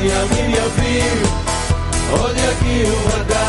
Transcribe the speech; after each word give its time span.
Miami 0.00 0.42
me 0.48 0.58
ouviu. 0.58 1.18
Olha 2.22 2.50
aqui 2.52 2.84
o 2.84 3.08
radar. 3.10 3.39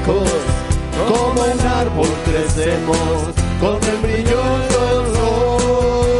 Secos. 0.00 0.28
Como 1.08 1.42
un 1.42 1.60
árbol 1.60 2.08
crecemos 2.24 2.98
con 3.60 3.78
el 3.88 3.96
brillo 3.98 4.40
en 4.40 4.62
los 4.72 5.18
ojos. 5.18 6.16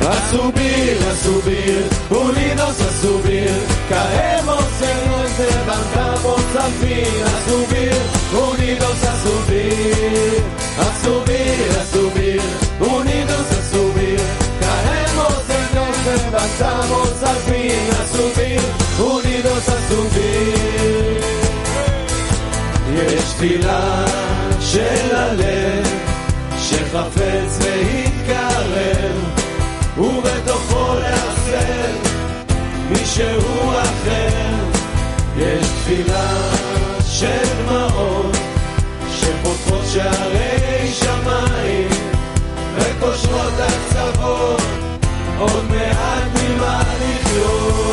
A 0.00 0.16
subir, 0.30 0.98
a 1.10 1.14
subir, 1.24 1.88
unidos 2.10 2.76
a 2.80 2.90
subir, 3.00 3.52
caemos 3.88 4.64
y 4.80 4.92
nos 5.08 5.30
levantamos 5.38 6.42
al 6.64 6.72
fin, 6.80 7.14
a 7.24 7.34
subir, 7.48 7.96
unidos 8.50 8.98
a 9.02 9.14
subir, 9.24 10.42
a 10.78 10.88
subir, 11.02 11.68
a 11.80 11.84
subir, 11.92 12.40
unidos 12.80 13.46
a 13.50 13.60
subir, 13.72 14.20
caemos 14.60 15.42
y 15.48 15.60
nos 15.74 15.96
levantamos 16.06 17.10
al 17.22 17.38
fin, 17.48 17.84
a 18.00 18.04
subir, 18.16 18.60
unidos 18.98 19.68
a 19.68 19.78
subir. 19.88 20.71
יש 23.22 23.32
תפילה 23.32 24.04
של 24.60 25.16
הלב 25.16 25.86
שחפץ 26.58 27.58
להתקרב 27.60 29.16
ובתוכו 29.98 30.94
לאחר 30.94 31.92
מישהו 32.90 33.70
אחר. 33.72 34.54
יש 35.36 35.66
תפילה 35.66 36.30
של 37.06 37.44
דמעות 37.66 38.36
שפותחות 39.20 39.84
שערי 39.92 40.92
שמיים 40.92 41.88
וקושרות 42.76 43.52
הקצוות 43.58 44.60
עוד 45.38 45.64
מעט 45.70 46.28
ממה 46.42 46.82
לחיות 47.00 47.91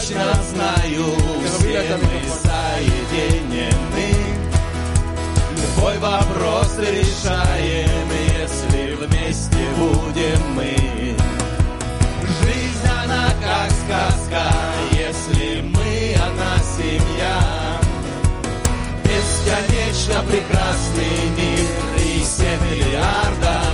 точно 0.00 0.34
знаю, 0.54 1.14
все 1.44 1.96
мы 1.96 2.20
соединены. 2.42 4.14
Любой 5.56 5.98
вопрос 5.98 6.78
решаем, 6.78 8.08
если 8.38 8.94
вместе 8.94 9.62
будем 9.76 10.54
мы. 10.54 10.74
Жизнь 12.42 12.88
она 13.02 13.28
как 13.42 13.70
сказка, 13.70 14.44
если 14.92 15.60
мы 15.62 16.14
она 16.16 16.56
семья. 16.76 17.36
Бесконечно 19.04 20.22
прекрасный 20.30 21.30
мир 21.36 21.66
и 21.98 22.24
семь 22.24 22.60
миллиардов 22.70 23.69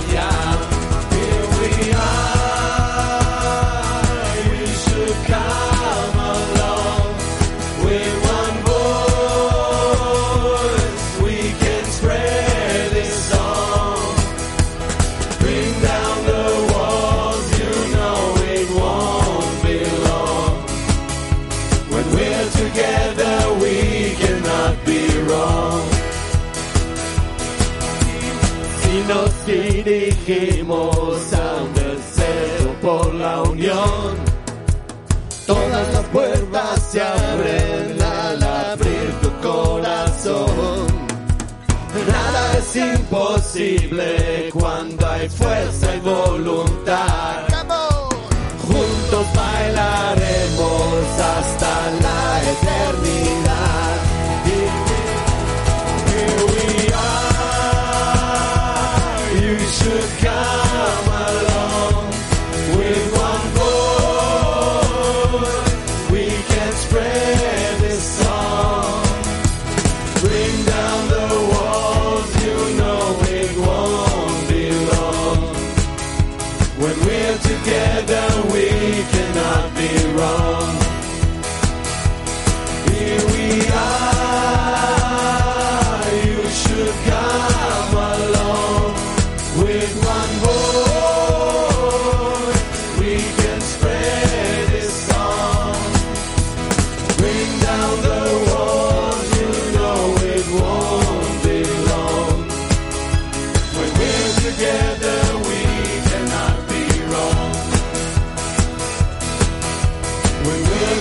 dirigimos 29.87 31.33
a 31.33 31.63
un 31.63 31.73
deseo 31.73 32.73
por 32.81 33.13
la 33.13 33.41
unión, 33.43 34.15
todas 35.45 35.93
las 35.93 36.03
puertas 36.07 36.91
se 36.91 37.01
abren 37.01 38.01
al 38.01 38.43
abrir 38.43 39.13
tu 39.21 39.31
corazón. 39.47 40.87
Nada 42.07 42.57
es 42.57 42.75
imposible 42.75 44.49
cuando 44.53 45.07
hay 45.07 45.29
fuerza 45.29 45.95
y 45.95 45.99
voluntad. 46.01 47.46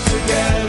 together. 0.00 0.65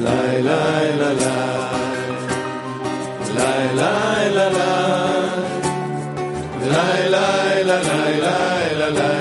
la 0.00 0.14
la 0.98 1.12
la. 8.90 9.17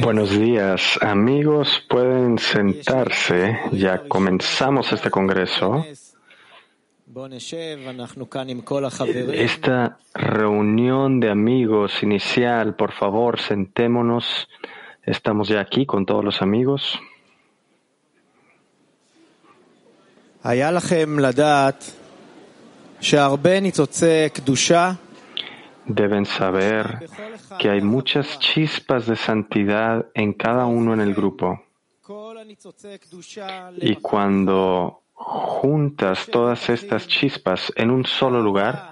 Buenos 0.00 0.30
días, 0.30 0.80
amigos. 1.00 1.68
Pueden 1.88 2.38
sentarse. 2.38 3.58
Ya 3.72 3.98
comenzamos 4.08 4.92
este 4.92 5.10
congreso. 5.10 5.84
בואו 7.10 7.28
נשב, 7.28 7.78
אנחנו 7.88 8.30
כאן 8.30 8.48
עם 8.48 8.60
כל 8.60 8.84
החברים. 8.84 9.30
Esta 9.30 9.96
reunión 10.14 11.20
de 11.20 11.30
amigos 11.30 12.02
inicial, 12.02 12.74
por 12.76 12.92
favor, 12.92 13.40
sentémonos. 13.40 14.24
Estamos 15.06 15.48
ya 15.48 15.60
aquí 15.60 15.86
con 15.86 16.06
todos 16.06 16.24
los 16.24 16.42
amigos. 16.42 16.98
היה 20.44 20.70
לכם 20.70 21.18
לדעת 21.18 21.90
שהרבה 23.00 23.60
ניצוצי 23.60 24.28
קדושה 24.32 24.92
deben 25.85 26.25
saber 26.25 27.07
que 27.59 27.69
hay 27.69 27.81
muchas 27.81 28.39
chispas 28.39 29.05
de 29.05 29.15
santidad 29.15 30.07
en 30.13 30.33
cada 30.33 30.65
uno 30.65 30.93
en 30.93 31.01
el 31.01 31.13
grupo. 31.13 31.63
Y 33.77 33.95
cuando 33.95 35.03
juntas 35.13 36.27
todas 36.31 36.69
estas 36.69 37.07
chispas 37.07 37.71
en 37.75 37.91
un 37.91 38.05
solo 38.05 38.41
lugar, 38.41 38.91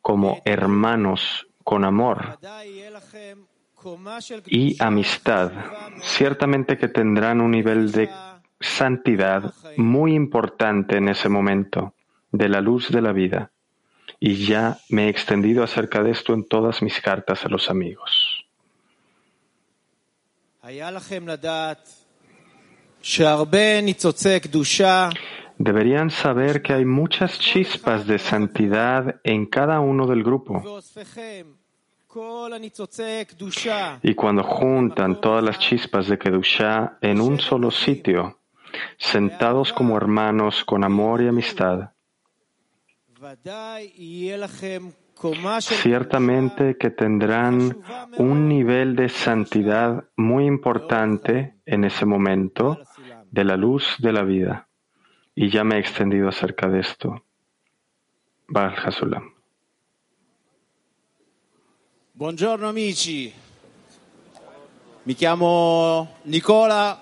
como 0.00 0.40
hermanos 0.44 1.46
con 1.64 1.84
amor 1.84 2.38
y 4.46 4.82
amistad, 4.82 5.52
ciertamente 6.00 6.78
que 6.78 6.88
tendrán 6.88 7.40
un 7.40 7.50
nivel 7.50 7.92
de 7.92 8.08
santidad 8.60 9.52
muy 9.76 10.14
importante 10.14 10.96
en 10.96 11.08
ese 11.08 11.28
momento 11.28 11.94
de 12.32 12.48
la 12.48 12.60
luz 12.60 12.90
de 12.90 13.02
la 13.02 13.12
vida 13.12 13.52
y 14.20 14.46
ya 14.46 14.78
me 14.88 15.06
he 15.06 15.08
extendido 15.08 15.62
acerca 15.62 16.02
de 16.02 16.10
esto 16.10 16.34
en 16.34 16.46
todas 16.46 16.82
mis 16.82 17.00
cartas 17.00 17.44
a 17.44 17.48
los 17.48 17.70
amigos. 17.70 18.44
Deberían 25.60 26.10
saber 26.10 26.62
que 26.62 26.72
hay 26.72 26.84
muchas 26.84 27.38
chispas 27.38 28.06
de 28.06 28.18
santidad 28.18 29.20
en 29.24 29.46
cada 29.46 29.80
uno 29.80 30.06
del 30.06 30.22
grupo. 30.22 30.62
Y 34.02 34.14
cuando 34.14 34.42
juntan 34.44 35.20
todas 35.20 35.44
las 35.44 35.58
chispas 35.58 36.08
de 36.08 36.18
Kedushá 36.18 36.98
en 37.00 37.20
un 37.20 37.40
solo 37.40 37.70
sitio, 37.70 38.38
sentados 38.98 39.72
como 39.72 39.96
hermanos 39.96 40.64
con 40.64 40.84
amor 40.84 41.22
y 41.22 41.28
amistad, 41.28 41.90
ciertamente 45.60 46.76
que 46.76 46.90
tendrán 46.90 47.76
un 48.16 48.48
nivel 48.48 48.94
de 48.94 49.08
santidad 49.08 50.04
muy 50.16 50.46
importante 50.46 51.54
en 51.66 51.84
ese 51.84 52.06
momento 52.06 52.78
de 53.30 53.44
la 53.44 53.56
luz 53.56 53.96
de 53.98 54.12
la 54.12 54.22
vida. 54.22 54.68
Y 55.34 55.50
ya 55.50 55.64
me 55.64 55.76
he 55.76 55.78
extendido 55.80 56.28
acerca 56.28 56.68
de 56.68 56.80
esto. 56.80 57.24
Baal 58.46 58.74
Hasulam. 58.76 59.34
Buongiorno 62.14 62.68
amici, 62.68 63.32
mi 65.04 65.14
chiamo 65.14 66.16
Nicola 66.24 67.00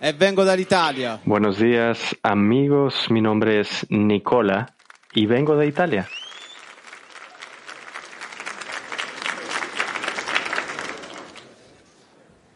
e 0.00 0.12
vengo 0.12 0.42
dall'Italia. 0.42 1.20
Buenos 1.24 1.58
días, 1.58 2.16
amigos. 2.22 3.08
Mi 3.10 3.20
nombre 3.20 3.60
es 3.60 3.86
Nicola 3.90 4.73
y 5.14 5.26
vengo 5.26 5.56
de 5.56 5.66
Italia. 5.66 6.08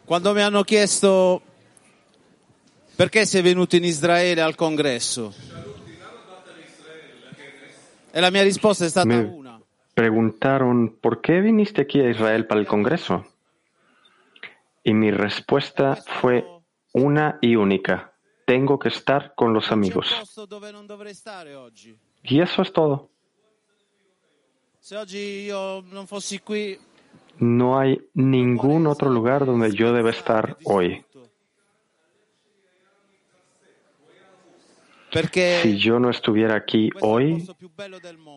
Quando 0.05 0.33
mi 0.33 0.41
hanno 0.41 0.63
chiesto 0.63 1.41
perché 2.95 3.25
sei 3.25 3.41
venuto 3.41 3.75
in 3.75 3.83
Israele 3.83 4.41
al 4.41 4.55
congresso, 4.55 5.33
e 8.11 8.19
la 8.19 8.31
mia 8.31 8.41
risposta 8.41 8.85
è 8.85 8.89
stata 8.89 9.05
Me 9.07 9.19
una. 9.19 9.61
preguntaron, 9.93 10.97
¿por 10.99 11.21
qué 11.21 11.39
viniste 11.39 11.81
aquí 11.81 12.01
a 12.01 12.09
Israel 12.09 12.45
para 12.47 12.59
el 12.59 12.65
Congreso? 12.65 13.25
Y 14.83 14.93
mi 14.93 15.11
respuesta 15.11 15.95
fue 15.95 16.43
una 16.93 17.37
y 17.41 17.55
única. 17.55 18.13
Tengo 18.45 18.79
que 18.79 18.89
estar 18.89 19.33
con 19.35 19.53
los 19.53 19.71
amigos. 19.71 20.07
Y 22.23 22.41
eso 22.41 22.61
es 22.61 22.73
todo. 22.73 23.09
No 27.37 27.79
hay 27.79 28.01
ningún 28.13 28.87
otro 28.87 29.09
lugar 29.09 29.45
donde 29.45 29.71
yo 29.71 29.93
deba 29.93 30.09
estar 30.09 30.57
hoy. 30.63 31.05
Si 35.63 35.77
yo 35.77 35.99
no 35.99 36.09
estuviera 36.09 36.55
aquí 36.55 36.87
il 36.87 36.93
hoy, 37.01 37.47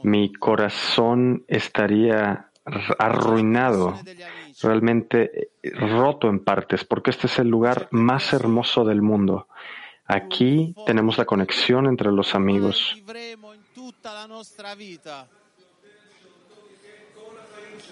mi 0.05 0.33
corazón 0.33 1.45
estaría 1.47 2.51
arruinado, 2.99 3.99
realmente 4.63 5.51
eh, 5.63 5.71
roto 5.71 6.29
en 6.29 6.45
partes, 6.45 6.85
porque 6.85 7.11
este 7.11 7.27
es 7.27 7.39
el 7.39 7.49
lugar 7.49 7.89
más 7.91 8.33
hermoso 8.33 8.85
del 8.85 9.03
mundo. 9.03 9.49
Aquí 10.07 10.75
tenemos 10.87 11.19
la 11.19 11.25
conexión 11.25 11.87
entre 11.87 12.11
los 12.11 12.35
amigos. 12.35 12.97
Tutta 14.03 14.15
la 14.15 14.27
nostra 14.27 14.75
vita. 14.75 15.29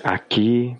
Aquí 0.03 0.77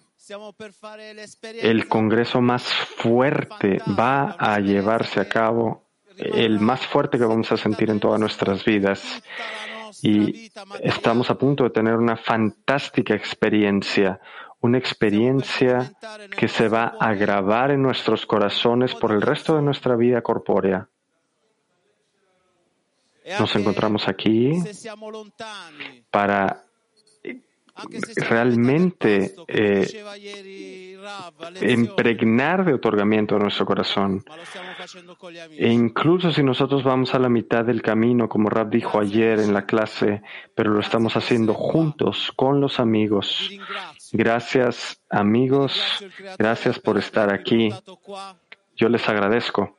el 1.63 1.89
congreso 1.89 2.41
más 2.41 2.65
fuerte 2.65 3.81
va 3.97 4.33
a 4.33 4.59
llevarse 4.59 5.21
a 5.21 5.29
cabo, 5.29 5.87
el 6.17 6.59
más 6.59 6.85
fuerte 6.85 7.17
que 7.17 7.25
vamos 7.27 7.53
a 7.53 7.57
sentir 7.57 7.91
en 7.91 8.01
todas 8.01 8.19
nuestras 8.19 8.65
vidas. 8.65 9.23
Y 10.03 10.51
estamos 10.81 11.31
a 11.31 11.37
punto 11.39 11.63
de 11.63 11.71
tener 11.71 11.95
una 11.95 12.17
fantástica 12.17 13.15
experiencia, 13.15 14.21
una 14.59 14.79
experiencia 14.79 15.93
que 16.37 16.49
se 16.49 16.67
va 16.67 16.97
a 16.99 17.15
grabar 17.15 17.71
en 17.71 17.83
nuestros 17.83 18.27
corazones 18.27 18.97
por 18.97 19.13
el 19.13 19.23
resto 19.23 19.55
de 19.55 19.63
nuestra 19.63 19.95
vida 19.95 20.23
corpórea 20.23 20.89
nos 23.39 23.55
encontramos 23.57 24.09
aquí 24.09 24.53
para 26.11 26.65
realmente 28.29 29.35
eh, 29.49 30.05
impregnar 31.63 32.65
de 32.65 32.75
otorgamiento 32.75 33.37
a 33.37 33.39
nuestro 33.39 33.65
corazón. 33.67 34.25
E 35.57 35.69
incluso 35.69 36.33
si 36.33 36.43
nosotros 36.43 36.83
vamos 36.83 37.15
a 37.15 37.19
la 37.19 37.29
mitad 37.29 37.65
del 37.65 37.83
camino, 37.83 38.29
como 38.29 38.51
Rab 38.51 38.71
dijo 38.71 39.01
ayer 39.01 39.41
en 39.41 39.55
la 39.55 39.67
clase, 39.67 40.23
pero 40.55 40.73
lo 40.73 40.81
estamos 40.81 41.17
haciendo 41.17 41.55
juntos, 41.55 42.33
con 42.37 42.61
los 42.61 42.81
amigos. 42.81 43.51
Gracias 44.13 45.01
amigos, 45.09 45.81
gracias 46.39 46.79
por 46.79 46.99
estar 46.99 47.33
aquí. 47.33 47.71
Yo 48.77 48.89
les 48.89 49.09
agradezco. 49.09 49.77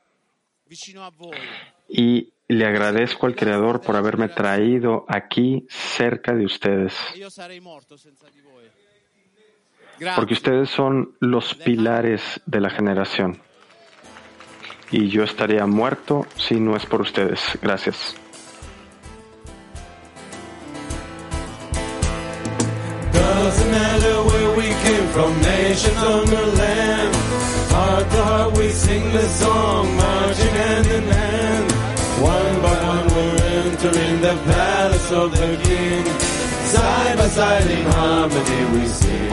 Y 1.88 2.32
y 2.52 2.54
le 2.54 2.66
agradezco 2.66 3.24
al 3.24 3.34
Creador 3.34 3.80
por 3.80 3.96
haberme 3.96 4.28
traído 4.28 5.06
aquí 5.08 5.66
cerca 5.70 6.34
de 6.34 6.44
ustedes, 6.44 6.94
porque 10.14 10.34
ustedes 10.34 10.68
son 10.68 11.16
los 11.18 11.54
pilares 11.54 12.42
de 12.44 12.60
la 12.60 12.68
generación. 12.68 13.38
Y 14.90 15.08
yo 15.08 15.24
estaría 15.24 15.64
muerto 15.64 16.26
si 16.36 16.60
no 16.60 16.76
es 16.76 16.84
por 16.84 17.00
ustedes. 17.00 17.40
Gracias. 17.62 18.16
Entering 33.84 34.20
the 34.20 34.34
palace 34.52 35.10
of 35.10 35.32
the 35.32 35.56
King. 35.64 36.04
Side 36.72 37.18
by 37.18 37.28
side 37.28 37.70
in 37.70 37.84
harmony 37.86 38.78
we 38.78 38.86
sing. 38.86 39.32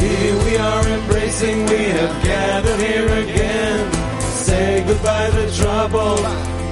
Here 0.00 0.36
we 0.44 0.56
are 0.56 0.88
embracing, 0.88 1.66
we 1.66 1.82
have 1.98 2.24
gathered 2.24 2.80
here 2.80 3.08
again. 3.24 3.92
Say 4.20 4.84
goodbye 4.86 5.30
to 5.30 5.56
trouble, 5.56 6.16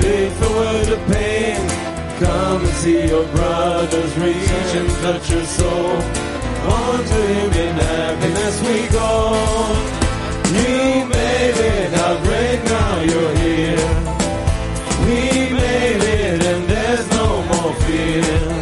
bid 0.01 0.33
farewell 0.33 0.85
to 0.87 0.97
pain. 1.13 1.61
Come 2.19 2.61
and 2.65 2.75
see 2.81 3.07
your 3.07 3.27
brothers 3.35 4.19
reach 4.19 4.73
and 4.81 4.91
touch 5.03 5.31
your 5.31 5.45
soul. 5.45 5.97
On 6.77 6.99
to 7.05 7.21
him 7.35 7.53
in 7.65 7.75
happiness 7.77 8.57
we 8.63 8.89
go. 8.89 9.11
You 10.61 11.05
made 11.07 11.59
it, 11.73 11.93
how 11.93 12.15
great 12.23 12.65
now 12.65 13.01
you're 13.03 13.37
here. 13.37 13.44
feel 18.23 18.54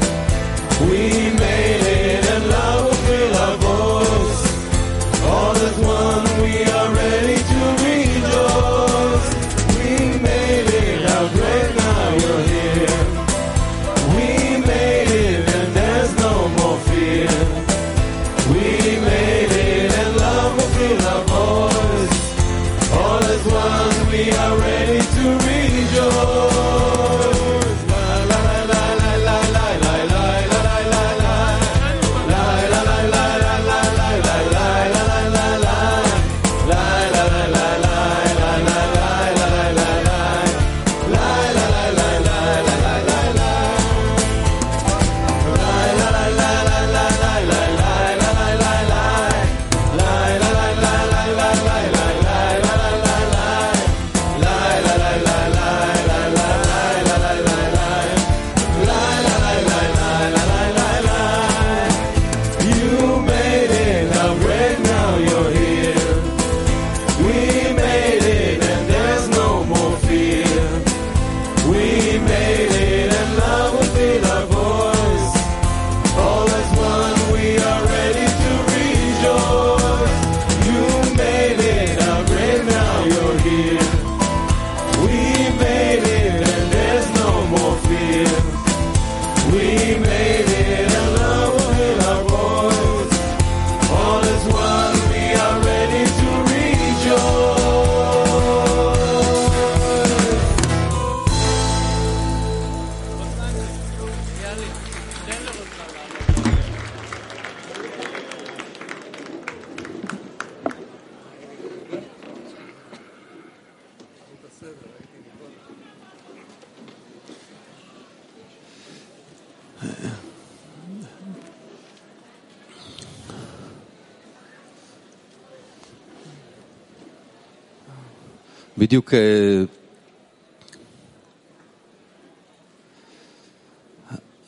בדיוק 128.81 129.13
אה, 129.13 129.63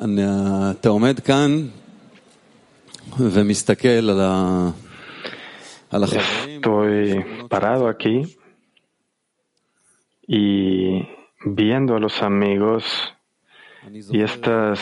אני- 0.01 0.21
אתה 0.71 0.89
עומד 0.89 1.19
כאן 1.19 1.51
ומסתכל 3.19 3.87
על, 3.87 4.19
ה... 4.21 4.69
על 5.91 6.03
החברים. 6.03 6.61
Estoy 6.61 7.23
parado 7.49 7.87
aquí 7.87 8.17
y 10.27 10.43
viendo 11.45 11.95
a 11.95 11.99
los 11.99 12.21
amigos 12.21 12.83
אני 13.87 13.99
y 13.99 14.01
זוכר- 14.01 14.23
estas 14.25 14.79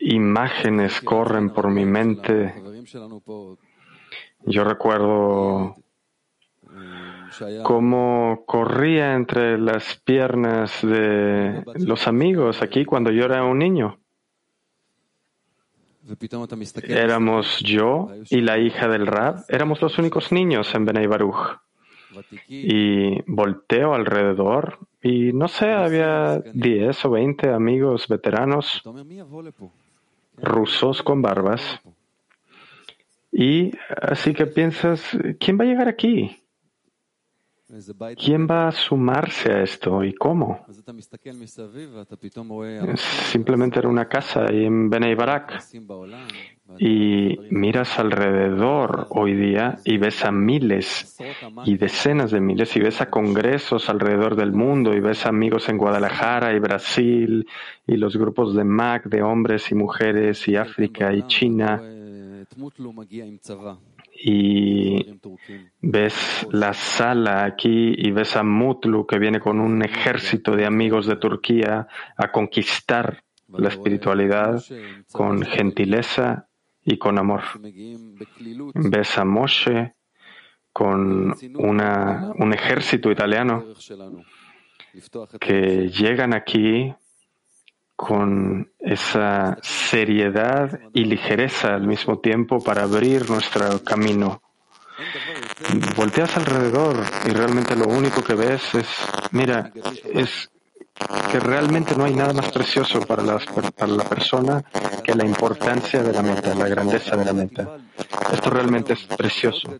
imágenes 0.00 1.00
corren 1.00 1.48
por 1.54 1.66
mi 1.70 1.84
mente. 1.84 2.52
החברים 2.54 2.86
שלנו 2.86 3.20
פה, 3.24 3.54
Yo 4.46 4.62
recuerdo 4.64 5.74
como 7.63 8.43
corría 8.45 9.13
entre 9.13 9.57
las 9.57 9.95
piernas 10.03 10.81
de 10.81 11.63
los 11.75 12.07
amigos 12.07 12.61
aquí 12.61 12.85
cuando 12.85 13.11
yo 13.11 13.25
era 13.25 13.43
un 13.43 13.59
niño. 13.59 13.99
Éramos 16.83 17.59
yo 17.59 18.09
y 18.29 18.41
la 18.41 18.57
hija 18.57 18.87
del 18.87 19.07
Rab, 19.07 19.45
éramos 19.47 19.81
los 19.81 19.97
únicos 19.97 20.31
niños 20.31 20.73
en 20.75 20.85
Benei 20.85 21.07
Baruch. 21.07 21.59
Y 22.47 23.21
volteo 23.25 23.95
alrededor 23.95 24.77
y 25.01 25.33
no 25.33 25.47
sé, 25.47 25.71
había 25.71 26.39
10 26.53 27.05
o 27.05 27.09
20 27.09 27.49
amigos 27.49 28.07
veteranos 28.07 28.83
rusos 30.37 31.01
con 31.01 31.21
barbas. 31.21 31.81
Y 33.31 33.71
así 34.01 34.33
que 34.33 34.45
piensas, 34.45 35.01
¿quién 35.39 35.59
va 35.59 35.63
a 35.63 35.67
llegar 35.67 35.87
aquí? 35.87 36.42
¿Quién 38.17 38.47
va 38.47 38.67
a 38.67 38.71
sumarse 38.71 39.51
a 39.51 39.63
esto 39.63 40.03
y 40.03 40.13
cómo? 40.13 40.65
Simplemente 43.31 43.79
era 43.79 43.89
una 43.89 44.07
casa 44.07 44.51
y 44.51 44.65
en 44.65 44.89
Bnei 44.89 45.15
Barak. 45.15 45.63
Y 46.79 47.37
miras 47.49 47.99
alrededor 47.99 49.07
hoy 49.09 49.33
día 49.33 49.79
y 49.83 49.97
ves 49.97 50.23
a 50.23 50.31
miles 50.31 51.17
y 51.65 51.77
decenas 51.77 52.31
de 52.31 52.41
miles 52.41 52.75
y 52.75 52.79
ves 52.79 53.01
a 53.01 53.09
congresos 53.09 53.89
alrededor 53.89 54.35
del 54.35 54.53
mundo 54.53 54.93
y 54.93 54.99
ves 54.99 55.25
amigos 55.25 55.67
en 55.69 55.77
Guadalajara 55.77 56.53
y 56.53 56.59
Brasil 56.59 57.47
y 57.85 57.97
los 57.97 58.15
grupos 58.17 58.55
de 58.55 58.63
MAC 58.63 59.05
de 59.05 59.23
hombres 59.23 59.71
y 59.71 59.75
mujeres 59.75 60.47
y 60.47 60.55
África 60.55 61.13
y 61.13 61.27
China 61.27 61.81
y 64.25 65.19
ves 65.81 66.47
la 66.49 66.73
sala 66.73 67.43
aquí 67.43 67.93
y 67.97 68.11
ves 68.11 68.37
a 68.37 68.43
Mutlu 68.43 69.05
que 69.05 69.19
viene 69.19 69.41
con 69.41 69.59
un 69.59 69.83
ejército 69.83 70.55
de 70.55 70.65
amigos 70.65 71.07
de 71.07 71.17
Turquía 71.17 71.89
a 72.15 72.31
conquistar 72.31 73.21
la 73.49 73.67
espiritualidad 73.67 74.63
con 75.11 75.41
gentileza 75.43 76.47
y 76.85 76.97
con 76.97 77.19
amor. 77.19 77.41
Ves 78.73 79.17
a 79.17 79.25
Moshe 79.25 79.93
con 80.71 81.35
una, 81.57 82.31
un 82.37 82.53
ejército 82.53 83.11
italiano 83.11 83.65
que 85.41 85.89
llegan 85.89 86.33
aquí 86.33 86.95
con 87.95 88.71
esa 88.79 89.57
seriedad 89.61 90.79
y 90.93 91.05
ligereza 91.05 91.75
al 91.75 91.87
mismo 91.87 92.19
tiempo 92.19 92.59
para 92.59 92.83
abrir 92.83 93.29
nuestro 93.29 93.83
camino. 93.83 94.41
Volteas 95.95 96.35
alrededor 96.37 96.97
y 97.25 97.29
realmente 97.29 97.75
lo 97.75 97.87
único 97.87 98.23
que 98.23 98.35
ves 98.35 98.75
es, 98.75 98.87
mira, 99.31 99.71
es 100.13 100.49
que 101.31 101.39
realmente 101.39 101.95
no 101.95 102.05
hay 102.05 102.13
nada 102.13 102.33
más 102.33 102.51
precioso 102.51 103.01
para, 103.01 103.23
para 103.75 103.91
la 103.91 104.03
persona 104.03 104.63
que 105.03 105.15
la 105.15 105.25
importancia 105.25 106.03
de 106.03 106.13
la 106.13 106.21
meta, 106.21 106.53
la 106.53 106.67
grandeza 106.67 107.15
de 107.15 107.25
la 107.25 107.33
meta. 107.33 107.77
Esto 108.31 108.49
realmente 108.49 108.93
es 108.93 109.03
precioso. 109.03 109.79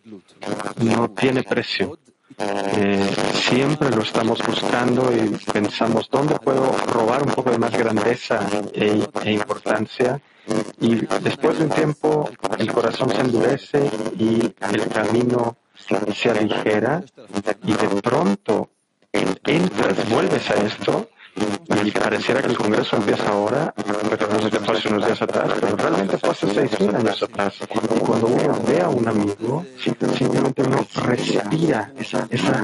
No 0.78 1.12
tiene 1.12 1.44
precio. 1.44 1.98
Eh, 2.38 3.16
siempre 3.34 3.90
lo 3.90 4.02
estamos 4.02 4.40
buscando 4.46 5.12
y 5.14 5.30
pensamos 5.52 6.10
dónde 6.10 6.36
puedo 6.36 6.72
robar 6.88 7.24
un 7.24 7.32
poco 7.34 7.52
de 7.52 7.58
más 7.58 7.72
grandeza 7.72 8.40
e, 8.74 9.04
e 9.24 9.32
importancia. 9.32 10.22
Y 10.80 10.96
después 11.22 11.58
de 11.58 11.66
un 11.66 11.70
tiempo 11.70 12.30
el 12.58 12.72
corazón 12.72 13.10
se 13.10 13.22
endurece 13.22 13.90
y 14.18 14.54
el 14.74 14.88
camino 14.90 15.58
se 16.14 16.30
aligera 16.30 17.04
y 17.64 17.74
de 17.74 18.02
pronto 18.02 18.70
entras, 19.12 20.10
vuelves 20.10 20.50
a 20.50 20.56
esto 20.56 21.10
y 21.36 21.92
pareciera 21.92 22.42
que 22.42 22.48
el 22.48 22.58
Congreso 22.58 22.96
empieza 22.96 23.28
ahora, 23.30 23.74
recordemos 24.10 24.50
que 24.50 24.60
fue 24.60 24.78
hace 24.78 24.88
unos 24.90 25.06
días 25.06 25.22
atrás, 25.22 25.52
pero 25.60 25.76
realmente 25.76 26.18
fue 26.18 26.36
seis 26.36 26.80
mil 26.80 26.96
años 26.96 27.24
atrás. 27.24 27.56
Cuando 28.06 28.28
uno 28.28 28.62
ve 28.68 28.82
a 28.82 28.90
un 28.90 29.08
amigo, 29.08 29.66
simplemente 29.84 30.64
uno 30.64 30.86
respira 31.06 31.92
esa, 31.98 32.28
esa 32.30 32.62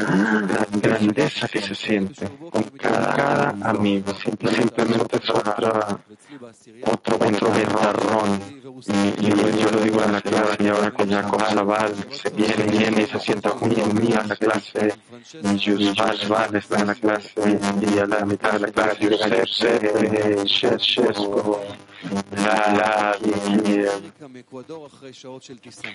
grandeza 0.82 1.48
que 1.48 1.62
se 1.62 1.76
siente 1.76 2.30
con 2.52 2.64
cada, 2.78 3.56
amigo. 3.62 4.14
Simplemente 4.14 5.18
es 5.18 5.30
otra, 5.30 6.00
otro, 6.86 7.16
otro 7.16 7.50
ventarrón. 7.50 8.60
Y, 9.20 9.28
yo 9.28 9.72
lo 9.72 9.82
digo 9.82 10.02
en 10.04 10.14
la 10.14 10.22
clase 10.22 10.64
y 10.64 10.68
ahora 10.68 10.92
con 10.92 11.10
Jacob 11.10 11.42
Zaval 11.42 11.94
se 12.12 12.30
viene, 12.30 12.64
viene 12.66 13.02
y 13.02 13.06
se 13.08 13.20
sienta 13.20 13.50
junto 13.50 13.84
a 13.84 13.88
mí 13.88 14.14
en 14.14 14.28
la 14.28 14.36
clase. 14.36 14.94
Y 15.44 15.58
Yusval 15.58 16.56
está 16.56 16.80
en 16.80 16.88
la 16.88 16.96
clase 16.96 17.60
y 17.82 18.00
a 18.00 18.06
la 18.06 18.26
mitad 18.26 18.59
בת 18.60 19.02
יוסף 19.02 19.44
שצ'סקו, 20.46 21.60
מאקוודור 24.34 24.88
אחרי 24.88 25.14
שעות 25.14 25.44
של 25.44 25.58
טיסה. 25.58 25.88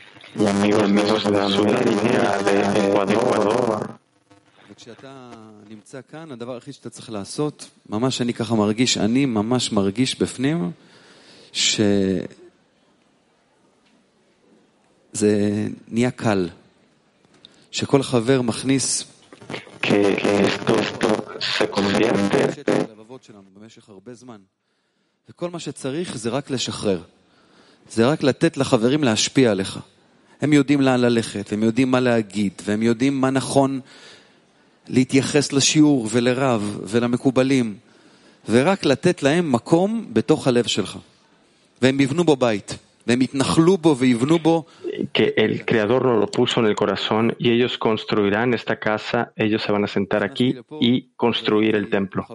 וכשאתה 4.70 5.30
נמצא 5.68 6.00
כאן, 6.10 6.32
הדבר 6.32 6.54
היחיד 6.54 6.74
שאתה 6.74 6.90
צריך 6.90 7.10
לעשות, 7.10 7.70
ממש 7.88 8.20
אני 8.20 8.34
ככה 8.34 8.54
מרגיש, 8.54 8.98
אני 8.98 9.26
ממש 9.26 9.72
מרגיש 9.72 10.20
בפנים, 10.20 10.70
ש... 11.52 11.80
זה 15.12 15.66
נהיה 15.88 16.10
קל, 16.10 16.48
שכל 17.70 18.02
חבר 18.02 18.42
מכניס... 18.42 19.04
הרבה 23.88 24.14
זמן. 24.14 24.40
וכל 25.28 25.50
מה 25.50 25.58
שצריך 25.58 26.16
זה 26.16 26.30
רק 26.30 26.50
לשחרר. 26.50 27.02
זה 27.90 28.06
רק 28.06 28.22
לתת 28.22 28.56
לחברים 28.56 29.04
להשפיע 29.04 29.50
עליך. 29.50 29.78
הם 30.40 30.52
יודעים 30.52 30.80
לאן 30.80 31.00
ללכת, 31.00 31.52
הם 31.52 31.62
יודעים 31.62 31.90
מה 31.90 32.00
להגיד, 32.00 32.52
והם 32.64 32.82
יודעים 32.82 33.20
מה 33.20 33.30
נכון 33.30 33.80
להתייחס 34.88 35.52
לשיעור 35.52 36.08
ולרב 36.10 36.78
ולמקובלים, 36.82 37.76
ורק 38.48 38.84
לתת 38.84 39.22
להם 39.22 39.52
מקום 39.52 40.06
בתוך 40.12 40.48
הלב 40.48 40.66
שלך. 40.66 40.98
והם 41.82 42.00
יבנו 42.00 42.24
בו 42.24 42.36
בית, 42.36 42.76
והם 43.06 43.22
יתנחלו 43.22 43.78
בו 43.78 43.96
ויבנו 43.98 44.38
בו. 44.38 44.64
Que 45.12 45.34
el 45.36 45.64
Creador 45.64 46.04
lo 46.04 46.26
puso 46.26 46.60
en 46.60 46.66
el 46.66 46.76
corazón 46.76 47.34
y 47.38 47.50
ellos 47.50 47.78
construirán 47.78 48.54
esta 48.54 48.78
casa, 48.78 49.32
ellos 49.36 49.62
se 49.62 49.72
van 49.72 49.84
a 49.84 49.88
sentar 49.88 50.22
aquí 50.22 50.56
y 50.80 51.10
construir 51.16 51.76
el 51.76 51.88
templo. 51.90 52.26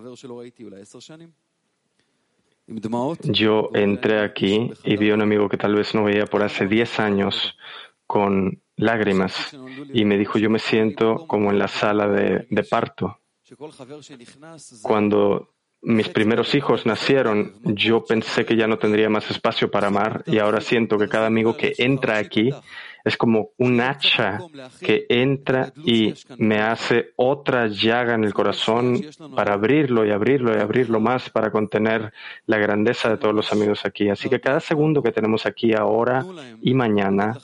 Yo 3.23 3.69
entré 3.73 4.19
aquí 4.19 4.71
y 4.83 4.97
vi 4.97 5.09
a 5.09 5.15
un 5.15 5.21
amigo 5.21 5.49
que 5.49 5.57
tal 5.57 5.75
vez 5.75 5.95
no 5.95 6.03
veía 6.03 6.25
por 6.25 6.43
hace 6.43 6.67
10 6.67 6.99
años 6.99 7.57
con 8.05 8.61
lágrimas 8.75 9.55
y 9.93 10.05
me 10.05 10.17
dijo, 10.17 10.37
yo 10.39 10.49
me 10.49 10.59
siento 10.59 11.25
como 11.27 11.51
en 11.51 11.59
la 11.59 11.67
sala 11.67 12.07
de, 12.07 12.45
de 12.49 12.63
parto. 12.63 13.19
Cuando 14.81 15.49
mis 15.81 16.09
primeros 16.09 16.55
hijos 16.55 16.85
nacieron, 16.85 17.53
yo 17.63 18.03
pensé 18.03 18.45
que 18.45 18.55
ya 18.55 18.67
no 18.67 18.77
tendría 18.77 19.09
más 19.09 19.29
espacio 19.31 19.71
para 19.71 19.87
amar 19.87 20.23
y 20.25 20.39
ahora 20.39 20.61
siento 20.61 20.97
que 20.97 21.07
cada 21.07 21.27
amigo 21.27 21.55
que 21.55 21.73
entra 21.77 22.17
aquí 22.17 22.49
es 23.05 23.15
como 23.15 23.51
un 23.57 23.79
hacha 23.79 24.39
que 24.81 25.05
entra 25.07 25.71
y 25.85 26.13
me 26.37 26.59
hace 26.59 27.13
otra 27.15 27.67
llaga 27.67 28.13
en 28.15 28.23
el 28.23 28.33
corazón 28.33 29.01
para 29.35 29.53
abrirlo 29.53 30.05
y 30.05 30.11
abrirlo 30.11 30.55
y 30.55 30.59
abrirlo 30.59 30.99
más 30.99 31.29
para 31.29 31.49
contener 31.49 32.11
la 32.45 32.57
grandeza 32.57 33.09
de 33.09 33.17
todos 33.17 33.33
los 33.33 33.51
amigos 33.51 33.85
aquí. 33.85 34.09
Así 34.09 34.29
que 34.29 34.41
cada 34.41 34.59
segundo 34.59 35.01
que 35.01 35.11
tenemos 35.11 35.45
aquí 35.45 35.73
ahora 35.73 36.25
y 36.61 36.73
mañana, 36.73 37.37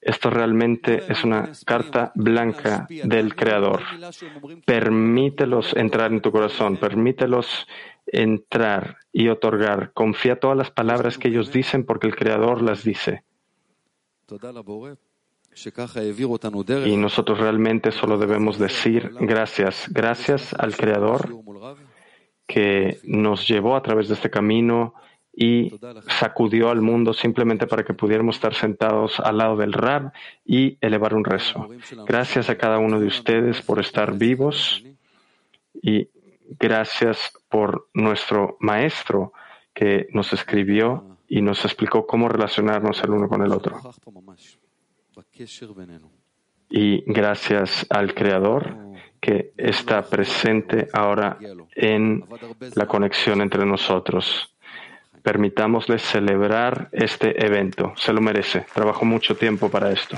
esto 0.00 0.30
realmente 0.30 1.02
es 1.08 1.24
una 1.24 1.50
carta 1.66 2.12
blanca 2.14 2.86
del 2.88 3.34
Creador. 3.34 3.82
Permítelos 4.64 5.74
entrar 5.76 6.12
en 6.12 6.20
tu 6.20 6.30
corazón, 6.30 6.76
permítelos 6.76 7.66
entrar 8.06 8.98
y 9.12 9.28
otorgar. 9.28 9.92
Confía 9.92 10.38
todas 10.38 10.56
las 10.56 10.70
palabras 10.70 11.18
que 11.18 11.28
ellos 11.28 11.52
dicen 11.52 11.84
porque 11.84 12.06
el 12.06 12.16
Creador 12.16 12.62
las 12.62 12.84
dice. 12.84 13.24
Y 16.86 16.96
nosotros 16.96 17.38
realmente 17.38 17.90
solo 17.90 18.18
debemos 18.18 18.58
decir 18.58 19.12
gracias, 19.20 19.86
gracias 19.90 20.54
al 20.54 20.76
Creador 20.76 21.28
que 22.46 23.00
nos 23.04 23.46
llevó 23.48 23.74
a 23.74 23.82
través 23.82 24.08
de 24.08 24.14
este 24.14 24.30
camino 24.30 24.94
y 25.40 25.72
sacudió 26.08 26.68
al 26.68 26.80
mundo 26.80 27.14
simplemente 27.14 27.68
para 27.68 27.84
que 27.84 27.94
pudiéramos 27.94 28.34
estar 28.34 28.54
sentados 28.54 29.20
al 29.20 29.38
lado 29.38 29.56
del 29.56 29.72
Rab 29.72 30.10
y 30.44 30.76
elevar 30.80 31.14
un 31.14 31.24
rezo. 31.24 31.68
Gracias 32.04 32.50
a 32.50 32.58
cada 32.58 32.78
uno 32.78 32.98
de 32.98 33.06
ustedes 33.06 33.62
por 33.62 33.78
estar 33.78 34.18
vivos 34.18 34.82
y 35.80 36.08
gracias 36.58 37.32
por 37.48 37.88
nuestro 37.94 38.56
maestro 38.58 39.32
que 39.72 40.08
nos 40.12 40.32
escribió 40.32 41.18
y 41.28 41.40
nos 41.40 41.64
explicó 41.64 42.04
cómo 42.04 42.28
relacionarnos 42.28 43.00
el 43.04 43.10
uno 43.10 43.28
con 43.28 43.42
el 43.42 43.52
otro. 43.52 43.80
Y 46.68 47.04
gracias 47.12 47.86
al 47.90 48.12
Creador 48.12 48.76
que 49.20 49.52
está 49.56 50.02
presente 50.02 50.88
ahora 50.92 51.38
en 51.76 52.24
la 52.74 52.86
conexión 52.88 53.40
entre 53.40 53.64
nosotros. 53.64 54.52
Permitámosle 55.22 55.98
celebrar 55.98 56.88
este 56.92 57.44
evento. 57.44 57.92
Se 57.96 58.12
lo 58.12 58.20
merece. 58.20 58.66
Trabajo 58.74 59.04
mucho 59.04 59.36
tiempo 59.36 59.68
para 59.68 59.90
esto. 59.90 60.16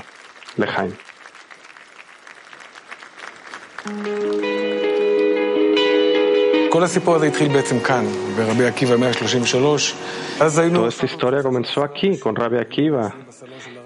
Lejaim. 0.57 0.93
Toda 10.73 10.89
esta 10.89 11.05
historia 11.05 11.43
comenzó 11.43 11.83
aquí 11.83 12.17
con 12.17 12.35
Rabbi 12.35 12.57
Akiva 12.57 13.13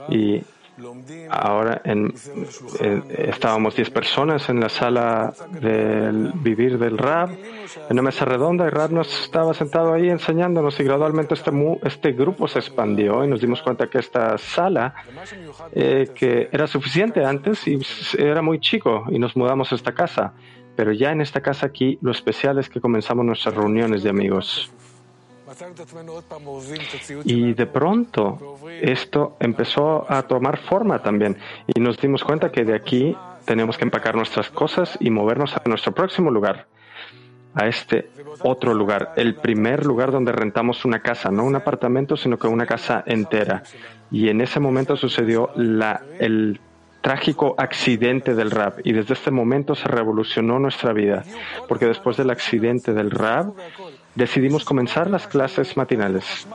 y 0.09 0.41
Ahora 1.29 1.81
en- 1.85 2.13
estábamos 3.09 3.75
10 3.75 3.89
personas 3.91 4.49
en 4.49 4.59
la 4.59 4.69
sala 4.69 5.33
del 5.61 6.31
vivir 6.35 6.77
del 6.77 6.97
Rab, 6.97 7.29
en 7.31 7.91
una 7.91 8.01
mesa 8.01 8.25
redonda, 8.25 8.65
y 8.67 8.69
Rab 8.69 8.91
nos 8.91 9.23
estaba 9.23 9.53
sentado 9.53 9.93
ahí 9.93 10.09
enseñándonos 10.09 10.79
y 10.79 10.83
gradualmente 10.83 11.33
este, 11.33 11.51
este 11.83 12.11
grupo 12.11 12.47
se 12.47 12.59
expandió 12.59 13.23
y 13.23 13.27
nos 13.27 13.41
dimos 13.41 13.61
cuenta 13.61 13.87
que 13.89 13.99
esta 13.99 14.37
sala, 14.37 14.93
eh, 15.73 16.09
que 16.13 16.49
era 16.51 16.67
suficiente 16.67 17.23
antes 17.23 17.67
y 17.67 17.79
era 18.17 18.41
muy 18.41 18.59
chico 18.59 19.05
y 19.09 19.19
nos 19.19 19.35
mudamos 19.35 19.71
a 19.71 19.75
esta 19.75 19.93
casa. 19.93 20.33
Pero 20.75 20.91
ya 20.91 21.11
en 21.11 21.21
esta 21.21 21.41
casa 21.41 21.67
aquí, 21.67 21.97
lo 22.01 22.11
especial 22.11 22.59
es 22.59 22.67
que 22.69 22.81
comenzamos 22.81 23.25
nuestras 23.25 23.55
reuniones 23.55 24.03
de 24.03 24.09
amigos. 24.09 24.71
Y 27.23 27.53
de 27.53 27.65
pronto 27.65 28.57
esto 28.81 29.37
empezó 29.39 30.05
a 30.11 30.23
tomar 30.23 30.57
forma 30.57 31.01
también 31.01 31.37
y 31.67 31.79
nos 31.79 31.97
dimos 31.97 32.23
cuenta 32.23 32.51
que 32.51 32.63
de 32.63 32.75
aquí 32.75 33.15
tenemos 33.45 33.77
que 33.77 33.85
empacar 33.85 34.15
nuestras 34.15 34.49
cosas 34.49 34.97
y 34.99 35.09
movernos 35.09 35.55
a 35.55 35.61
nuestro 35.65 35.93
próximo 35.93 36.31
lugar, 36.31 36.67
a 37.53 37.67
este 37.67 38.09
otro 38.41 38.73
lugar, 38.73 39.13
el 39.15 39.35
primer 39.35 39.85
lugar 39.85 40.11
donde 40.11 40.31
rentamos 40.31 40.83
una 40.83 40.99
casa, 40.99 41.31
no 41.31 41.43
un 41.43 41.55
apartamento, 41.55 42.17
sino 42.17 42.37
que 42.37 42.47
una 42.47 42.65
casa 42.65 43.03
entera. 43.05 43.63
Y 44.11 44.29
en 44.29 44.41
ese 44.41 44.59
momento 44.59 44.97
sucedió 44.97 45.51
la, 45.55 46.01
el 46.19 46.59
trágico 47.01 47.53
accidente 47.57 48.33
del 48.33 48.49
rap 48.49 48.79
y 48.83 48.91
desde 48.91 49.13
este 49.13 49.29
momento 49.29 49.75
se 49.75 49.87
revolucionó 49.87 50.57
nuestra 50.57 50.91
vida, 50.91 51.23
porque 51.67 51.85
después 51.85 52.17
del 52.17 52.31
accidente 52.31 52.93
del 52.93 53.11
rap 53.11 53.55
decidimos 54.15 54.65
comenzar 54.65 55.09
las 55.09 55.27
clases 55.27 55.77
matinales. 55.77 56.47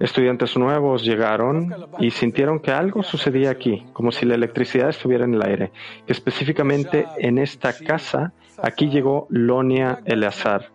Estudiantes 0.00 0.56
nuevos 0.56 1.02
llegaron 1.04 1.74
y 1.98 2.12
sintieron 2.12 2.60
que 2.60 2.70
algo 2.70 3.02
sucedía 3.02 3.50
aquí, 3.50 3.84
como 3.92 4.12
si 4.12 4.26
la 4.26 4.36
electricidad 4.36 4.90
estuviera 4.90 5.24
en 5.24 5.34
el 5.34 5.42
aire. 5.42 5.72
Que 6.06 6.12
específicamente 6.12 7.06
en 7.18 7.38
esta 7.38 7.72
casa, 7.72 8.32
aquí 8.62 8.88
llegó 8.88 9.26
Lonia 9.28 10.00
Eleazar. 10.04 10.70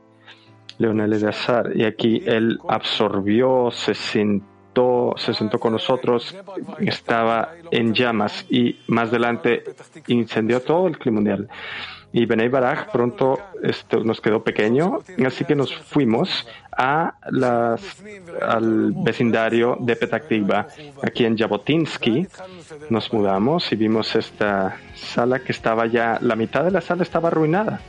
Leonel 0.77 1.13
Eleazar, 1.13 1.71
y 1.75 1.85
aquí 1.85 2.23
él 2.25 2.59
absorbió, 2.67 3.69
se 3.71 3.93
sentó, 3.93 5.13
se 5.15 5.33
sentó 5.33 5.59
con 5.59 5.71
nosotros, 5.71 6.35
estaba 6.79 7.53
en 7.71 7.93
llamas 7.93 8.45
y 8.49 8.79
más 8.87 9.09
adelante 9.09 9.63
incendió 10.07 10.61
todo 10.61 10.87
el 10.87 10.97
clima 10.97 11.17
mundial. 11.17 11.47
Y 12.15 12.27
Benay 12.27 12.47
Baraj 12.47 12.91
pronto 12.91 13.39
nos 14.03 14.21
quedó 14.21 14.43
pequeño, 14.43 14.99
así 15.25 15.45
que 15.45 15.55
nos 15.55 15.75
fuimos 15.75 16.47
a 16.71 17.15
las, 17.31 18.03
al 18.39 18.91
vecindario 18.91 19.77
de 19.79 19.95
Petah 19.95 20.19
Tikva. 20.19 20.67
Aquí 21.01 21.25
en 21.25 21.35
Jabotinsky 21.35 22.27
nos 22.91 23.11
mudamos 23.11 23.71
y 23.71 23.75
vimos 23.75 24.15
esta 24.15 24.77
sala 24.93 25.39
que 25.39 25.51
estaba 25.51 25.87
ya, 25.87 26.19
la 26.21 26.35
mitad 26.35 26.63
de 26.63 26.69
la 26.69 26.81
sala 26.81 27.01
estaba 27.01 27.29
arruinada. 27.29 27.81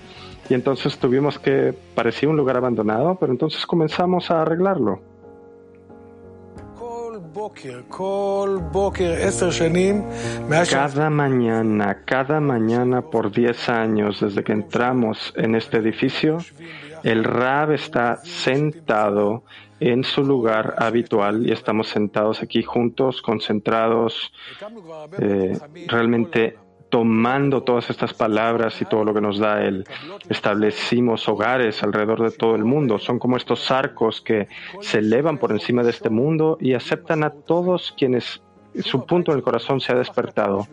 Y 0.48 0.54
entonces 0.54 0.96
tuvimos 0.98 1.38
que, 1.38 1.74
parecía 1.94 2.28
un 2.30 2.37
lugar 2.38 2.56
abandonado, 2.56 3.16
pero 3.20 3.30
entonces 3.30 3.66
comenzamos 3.66 4.30
a 4.30 4.40
arreglarlo. 4.40 5.13
Cada 10.70 11.11
mañana, 11.11 12.03
cada 12.05 12.40
mañana 12.40 13.03
por 13.03 13.33
10 13.33 13.68
años 13.68 14.20
desde 14.20 14.44
que 14.44 14.53
entramos 14.53 15.33
en 15.37 15.57
este 15.57 15.79
edificio, 15.79 16.38
el 17.03 17.25
Rab 17.25 17.73
está 17.73 18.16
sentado 18.25 19.42
en 19.81 20.05
su 20.05 20.23
lugar 20.23 20.77
habitual 20.79 21.47
y 21.47 21.53
estamos 21.53 21.88
sentados 21.88 22.40
aquí 22.42 22.62
juntos, 22.62 23.20
concentrados, 23.20 24.33
eh, 25.18 25.59
realmente 25.88 26.57
tomando 26.94 27.64
todas 27.64 27.90
estas 27.90 28.14
palabras 28.14 28.80
y 28.80 28.85
todo 28.85 29.02
lo 29.04 29.12
que 29.12 29.20
nos 29.20 29.40
da 29.40 29.64
Él. 29.64 29.85
Establecimos 30.28 31.28
hogares 31.28 31.83
alrededor 31.83 32.22
de 32.22 32.30
todo 32.30 32.54
el 32.54 32.64
mundo. 32.64 33.00
Son 33.00 33.18
como 33.18 33.37
estos 33.37 33.68
arcos 33.72 34.20
que 34.20 34.46
se 34.80 34.98
elevan 34.98 35.38
por 35.38 35.50
encima 35.50 35.83
de 35.83 35.90
este 35.90 36.09
mundo 36.09 36.57
y 36.61 36.72
aceptan 36.74 37.24
a 37.24 37.30
todos 37.30 37.92
quienes 37.98 38.40
su 38.85 39.07
punto 39.07 39.33
en 39.33 39.38
el 39.38 39.42
corazón 39.42 39.80
se 39.80 39.90
ha 39.90 39.96
despertado. 39.96 40.68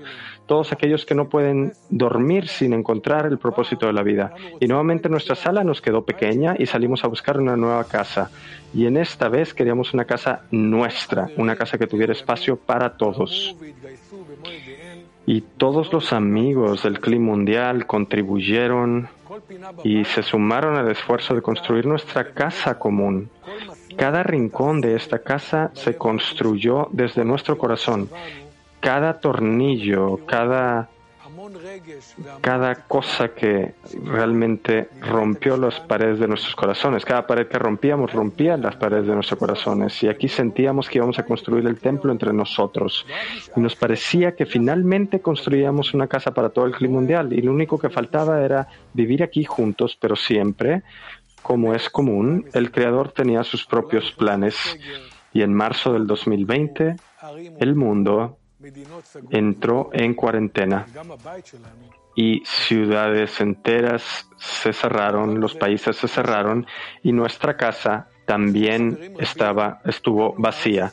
Todos 0.45 0.71
aquellos 0.71 1.07
que 1.07 1.15
no 1.15 1.27
pueden 1.27 1.73
dormir 1.89 2.47
sin 2.47 2.73
encontrar 2.73 3.25
el 3.25 3.39
propósito 3.39 3.87
de 3.87 3.93
la 3.93 4.03
vida. 4.03 4.31
Y 4.59 4.67
nuevamente 4.67 5.09
nuestra 5.09 5.33
sala 5.33 5.63
nos 5.63 5.81
quedó 5.81 6.05
pequeña 6.05 6.55
y 6.55 6.67
salimos 6.67 7.03
a 7.03 7.07
buscar 7.07 7.39
una 7.39 7.57
nueva 7.57 7.83
casa. 7.85 8.29
Y 8.75 8.85
en 8.85 8.97
esta 8.97 9.27
vez 9.27 9.55
queríamos 9.55 9.95
una 9.95 10.05
casa 10.05 10.43
nuestra, 10.51 11.29
una 11.37 11.55
casa 11.55 11.79
que 11.79 11.87
tuviera 11.87 12.13
espacio 12.13 12.57
para 12.57 12.95
todos. 12.95 13.55
Y 15.25 15.41
todos 15.41 15.93
los 15.93 16.13
amigos 16.13 16.83
del 16.83 16.99
clima 16.99 17.27
mundial 17.27 17.85
contribuyeron 17.85 19.07
y 19.83 20.03
se 20.05 20.23
sumaron 20.23 20.75
al 20.75 20.89
esfuerzo 20.91 21.35
de 21.35 21.41
construir 21.41 21.85
nuestra 21.85 22.33
casa 22.33 22.77
común. 22.77 23.29
Cada 23.97 24.23
rincón 24.23 24.81
de 24.81 24.95
esta 24.95 25.19
casa 25.19 25.71
se 25.73 25.95
construyó 25.95 26.87
desde 26.91 27.23
nuestro 27.23 27.57
corazón. 27.57 28.09
Cada 28.79 29.19
tornillo, 29.19 30.25
cada, 30.25 30.89
cada 32.41 32.75
cosa 32.87 33.29
que 33.29 33.73
realmente 34.03 34.89
rompió 35.01 35.57
las 35.57 35.79
paredes 35.79 36.19
de 36.19 36.27
nuestros 36.27 36.55
corazones, 36.55 37.05
cada 37.05 37.27
pared 37.27 37.47
que 37.47 37.59
rompíamos 37.59 38.11
rompía 38.13 38.57
las 38.57 38.75
paredes 38.75 39.07
de 39.07 39.13
nuestros 39.13 39.39
corazones. 39.39 40.01
Y 40.03 40.07
aquí 40.07 40.27
sentíamos 40.27 40.89
que 40.89 40.97
íbamos 40.97 41.19
a 41.19 41.25
construir 41.25 41.65
el 41.65 41.79
templo 41.79 42.11
entre 42.11 42.33
nosotros. 42.33 43.05
Y 43.55 43.59
nos 43.59 43.75
parecía 43.75 44.35
que 44.35 44.45
finalmente 44.45 45.21
construíamos 45.21 45.93
una 45.93 46.07
casa 46.07 46.33
para 46.33 46.49
todo 46.49 46.65
el 46.65 46.73
clima 46.73 46.95
mundial. 46.95 47.31
Y 47.33 47.41
lo 47.41 47.51
único 47.51 47.77
que 47.77 47.89
faltaba 47.89 48.41
era 48.43 48.67
vivir 48.93 49.23
aquí 49.23 49.43
juntos, 49.43 49.97
pero 49.99 50.15
siempre 50.15 50.83
como 51.41 51.73
es 51.73 51.89
común, 51.89 52.45
el 52.53 52.71
creador 52.71 53.11
tenía 53.11 53.43
sus 53.43 53.65
propios 53.65 54.11
planes 54.11 54.55
y 55.33 55.41
en 55.41 55.53
marzo 55.53 55.93
del 55.93 56.05
2020 56.05 56.95
el 57.59 57.75
mundo 57.75 58.37
entró 59.29 59.89
en 59.93 60.13
cuarentena 60.13 60.85
y 62.15 62.41
ciudades 62.45 63.39
enteras 63.39 64.27
se 64.37 64.73
cerraron, 64.73 65.39
los 65.39 65.55
países 65.55 65.95
se 65.95 66.07
cerraron 66.07 66.65
y 67.03 67.11
nuestra 67.11 67.55
casa 67.55 68.07
también 68.25 69.15
estaba, 69.19 69.81
estuvo 69.85 70.33
vacía. 70.37 70.91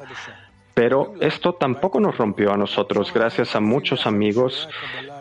Pero 0.74 1.14
esto 1.20 1.54
tampoco 1.54 1.98
nos 1.98 2.16
rompió 2.16 2.52
a 2.52 2.57
nosotros. 2.57 3.12
Gracias 3.12 3.57
a 3.57 3.61
muchos 3.61 4.07
amigos 4.07 4.68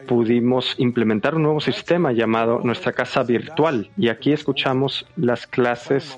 pudimos 0.08 0.74
implementar 0.78 1.36
un 1.36 1.44
nuevo 1.44 1.60
sistema 1.60 2.12
llamado 2.12 2.62
nuestra 2.64 2.94
casa 2.94 3.22
virtual. 3.24 3.92
Y 3.98 4.08
aquí 4.08 4.32
escuchamos 4.32 5.06
las 5.16 5.46
clases 5.46 6.18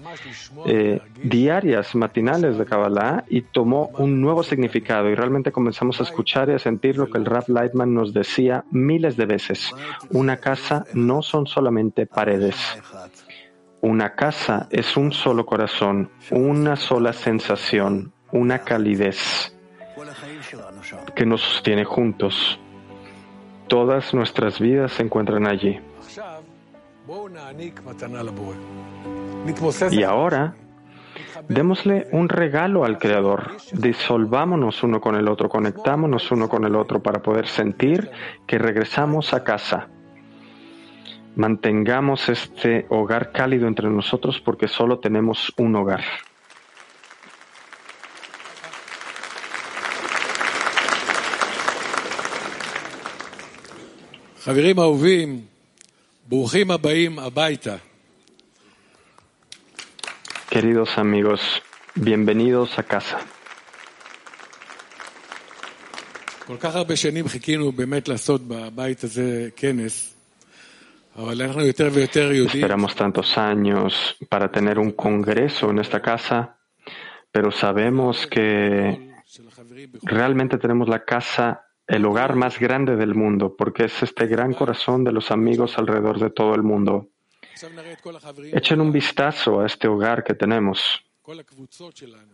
eh, 0.65 1.01
diarias, 1.23 1.95
matinales 1.95 2.57
de 2.57 2.65
Kabbalah 2.65 3.25
y 3.27 3.41
tomó 3.41 3.89
un 3.97 4.21
nuevo 4.21 4.43
significado. 4.43 5.09
Y 5.09 5.15
realmente 5.15 5.51
comenzamos 5.51 5.99
a 5.99 6.03
escuchar 6.03 6.49
y 6.49 6.53
a 6.53 6.59
sentir 6.59 6.97
lo 6.97 7.09
que 7.09 7.17
el 7.17 7.25
Rab 7.25 7.49
Lightman 7.49 7.93
nos 7.93 8.13
decía 8.13 8.63
miles 8.71 9.17
de 9.17 9.25
veces. 9.25 9.71
Una 10.11 10.37
casa 10.37 10.85
no 10.93 11.21
son 11.21 11.47
solamente 11.47 12.05
paredes. 12.05 12.55
Una 13.81 14.13
casa 14.13 14.67
es 14.71 14.97
un 14.97 15.11
solo 15.11 15.45
corazón, 15.45 16.11
una 16.31 16.75
sola 16.75 17.13
sensación, 17.13 18.11
una 18.31 18.59
calidez 18.59 19.53
que 21.15 21.25
nos 21.25 21.41
sostiene 21.41 21.85
juntos. 21.85 22.59
Todas 23.69 24.13
nuestras 24.13 24.59
vidas 24.59 24.91
se 24.93 25.03
encuentran 25.03 25.47
allí. 25.47 25.79
Y 29.91 30.03
ahora, 30.03 30.55
démosle 31.47 32.07
un 32.11 32.29
regalo 32.29 32.83
al 32.83 32.97
Creador. 32.97 33.51
Disolvámonos 33.71 34.83
uno 34.83 34.99
con 34.99 35.15
el 35.15 35.27
otro, 35.27 35.49
conectámonos 35.49 36.31
uno 36.31 36.49
con 36.49 36.65
el 36.65 36.75
otro 36.75 37.01
para 37.01 37.21
poder 37.21 37.47
sentir 37.47 38.09
que 38.45 38.57
regresamos 38.57 39.33
a 39.33 39.43
casa. 39.43 39.87
Mantengamos 41.35 42.27
este 42.27 42.85
hogar 42.89 43.31
cálido 43.31 43.67
entre 43.67 43.89
nosotros 43.89 44.41
porque 44.41 44.67
solo 44.67 44.99
tenemos 44.99 45.53
un 45.57 45.75
hogar. 45.75 46.01
חברים 54.48 54.78
אהובים, 54.78 55.40
ברוכים 56.28 56.70
הבאים 56.70 57.18
הביתה. 57.18 57.76
Queridos 60.50 60.98
amigos, 60.98 61.40
bienvenidos 61.96 62.78
a 62.78 62.82
casa. 62.82 63.18
כל 66.46 66.56
כך 66.60 66.76
הרבה 66.76 66.96
שנים 66.96 67.28
חיכינו 67.28 67.72
באמת 67.72 68.08
לעשות 68.08 68.40
בבית 68.48 69.04
הזה 69.04 69.48
כנס, 69.56 70.14
אבל 71.16 71.42
אנחנו 71.42 71.60
יותר 71.60 71.88
ויותר 71.92 72.32
יודעים 72.32 72.64
Esperamos 72.64 72.94
tantos 72.94 73.38
años 73.38 74.16
para 74.28 74.48
tener 74.52 74.78
un 74.78 74.90
congreso 74.92 75.70
en 75.70 75.78
esta 75.78 76.00
casa, 76.00 76.56
pero 77.32 77.50
sabemos 77.50 78.26
que 78.26 78.44
של 79.26 79.48
החברים 79.48 79.88
בכל... 79.92 80.06
realmente 80.06 80.58
tenemos 80.58 80.88
la 80.88 81.04
casa, 81.04 81.60
el 81.89 82.05
hogar 82.05 82.35
más 82.35 82.59
grande 82.59 82.95
del 82.95 83.15
mundo, 83.15 83.55
porque 83.57 83.85
es 83.85 84.03
este 84.03 84.27
gran 84.27 84.53
corazón 84.53 85.03
de 85.03 85.11
los 85.11 85.31
amigos 85.31 85.75
alrededor 85.77 86.19
de 86.19 86.29
todo 86.29 86.53
el 86.53 86.61
mundo. 86.61 87.07
Echen 88.53 88.79
un 88.79 88.91
vistazo 88.91 89.59
a 89.59 89.65
este 89.65 89.87
hogar 89.87 90.23
que 90.23 90.35
tenemos. 90.35 91.03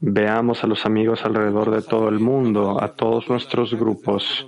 Veamos 0.01 0.63
a 0.63 0.67
los 0.67 0.85
amigos 0.85 1.23
alrededor 1.23 1.71
de 1.71 1.81
todo 1.81 2.09
el 2.09 2.19
mundo, 2.19 2.83
a 2.83 2.93
todos 2.95 3.29
nuestros 3.29 3.73
grupos, 3.73 4.45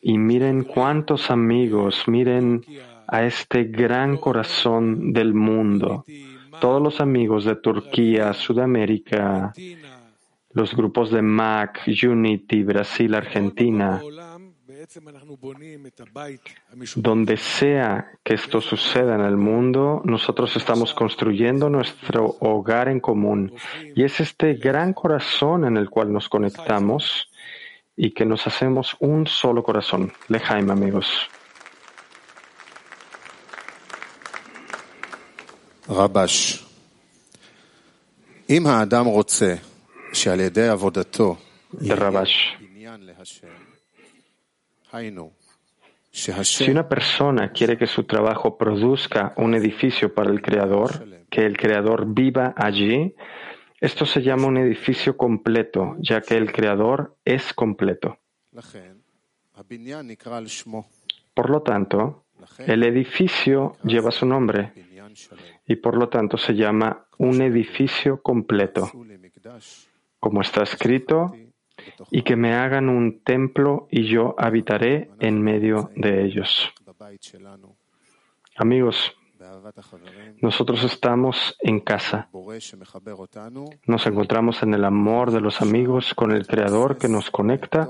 y 0.00 0.18
miren 0.18 0.64
cuántos 0.64 1.30
amigos, 1.30 2.02
miren 2.08 2.64
a 3.06 3.22
este 3.22 3.64
gran 3.64 4.16
corazón 4.16 5.12
del 5.12 5.32
mundo. 5.32 6.04
Todos 6.60 6.82
los 6.82 7.00
amigos 7.00 7.44
de 7.44 7.54
Turquía, 7.54 8.32
Sudamérica, 8.32 9.52
los 10.58 10.74
grupos 10.74 11.12
de 11.12 11.22
Mac, 11.22 11.82
Unity, 11.86 12.64
Brasil, 12.64 13.14
Argentina, 13.14 14.02
donde 16.96 17.36
sea 17.36 18.10
que 18.24 18.34
esto 18.34 18.60
suceda 18.60 19.14
en 19.14 19.20
el 19.20 19.36
mundo, 19.36 20.02
nosotros 20.04 20.56
estamos 20.56 20.94
construyendo 20.94 21.70
nuestro 21.70 22.36
hogar 22.40 22.88
en 22.88 22.98
común. 22.98 23.52
Y 23.94 24.02
es 24.02 24.18
este 24.18 24.54
gran 24.54 24.94
corazón 24.94 25.64
en 25.64 25.76
el 25.76 25.88
cual 25.88 26.12
nos 26.12 26.28
conectamos 26.28 27.30
y 27.96 28.10
que 28.10 28.26
nos 28.26 28.44
hacemos 28.48 28.96
un 28.98 29.28
solo 29.28 29.62
corazón. 29.62 30.12
Lejaim, 30.26 30.68
amigos. 30.70 31.28
Rabash. 35.86 36.62
Im 38.48 38.66
Adam 38.66 39.06
Rotze 39.06 39.67
de 41.70 41.94
Rabash. 41.94 42.56
Si 46.10 46.70
una 46.70 46.88
persona 46.88 47.52
quiere 47.52 47.76
que 47.76 47.86
su 47.86 48.04
trabajo 48.04 48.56
produzca 48.56 49.34
un 49.36 49.54
edificio 49.54 50.12
para 50.12 50.30
el 50.30 50.42
Creador, 50.42 51.06
que 51.30 51.44
el 51.46 51.56
Creador 51.56 52.06
viva 52.12 52.54
allí, 52.56 53.14
esto 53.80 54.06
se 54.06 54.22
llama 54.22 54.46
un 54.46 54.56
edificio 54.56 55.16
completo, 55.16 55.94
ya 56.00 56.20
que 56.20 56.36
el 56.36 56.50
Creador 56.50 57.16
es 57.24 57.52
completo. 57.52 58.18
Por 61.34 61.50
lo 61.50 61.62
tanto, 61.62 62.24
el 62.58 62.82
edificio 62.82 63.76
lleva 63.84 64.10
su 64.10 64.26
nombre 64.26 64.72
y 65.66 65.76
por 65.76 65.96
lo 65.96 66.08
tanto 66.08 66.36
se 66.36 66.54
llama 66.54 67.06
un 67.18 67.40
edificio 67.42 68.20
completo 68.20 68.90
como 70.20 70.40
está 70.40 70.62
escrito, 70.62 71.32
y 72.10 72.22
que 72.22 72.36
me 72.36 72.54
hagan 72.54 72.88
un 72.88 73.20
templo 73.22 73.86
y 73.90 74.08
yo 74.08 74.34
habitaré 74.38 75.10
en 75.20 75.42
medio 75.42 75.90
de 75.94 76.24
ellos. 76.24 76.72
Amigos, 78.56 79.14
nosotros 80.40 80.82
estamos 80.84 81.56
en 81.60 81.80
casa. 81.80 82.28
Nos 83.86 84.06
encontramos 84.06 84.62
en 84.62 84.74
el 84.74 84.84
amor 84.84 85.30
de 85.30 85.40
los 85.40 85.62
amigos 85.62 86.14
con 86.14 86.32
el 86.32 86.46
Creador 86.46 86.98
que 86.98 87.08
nos 87.08 87.30
conecta 87.30 87.88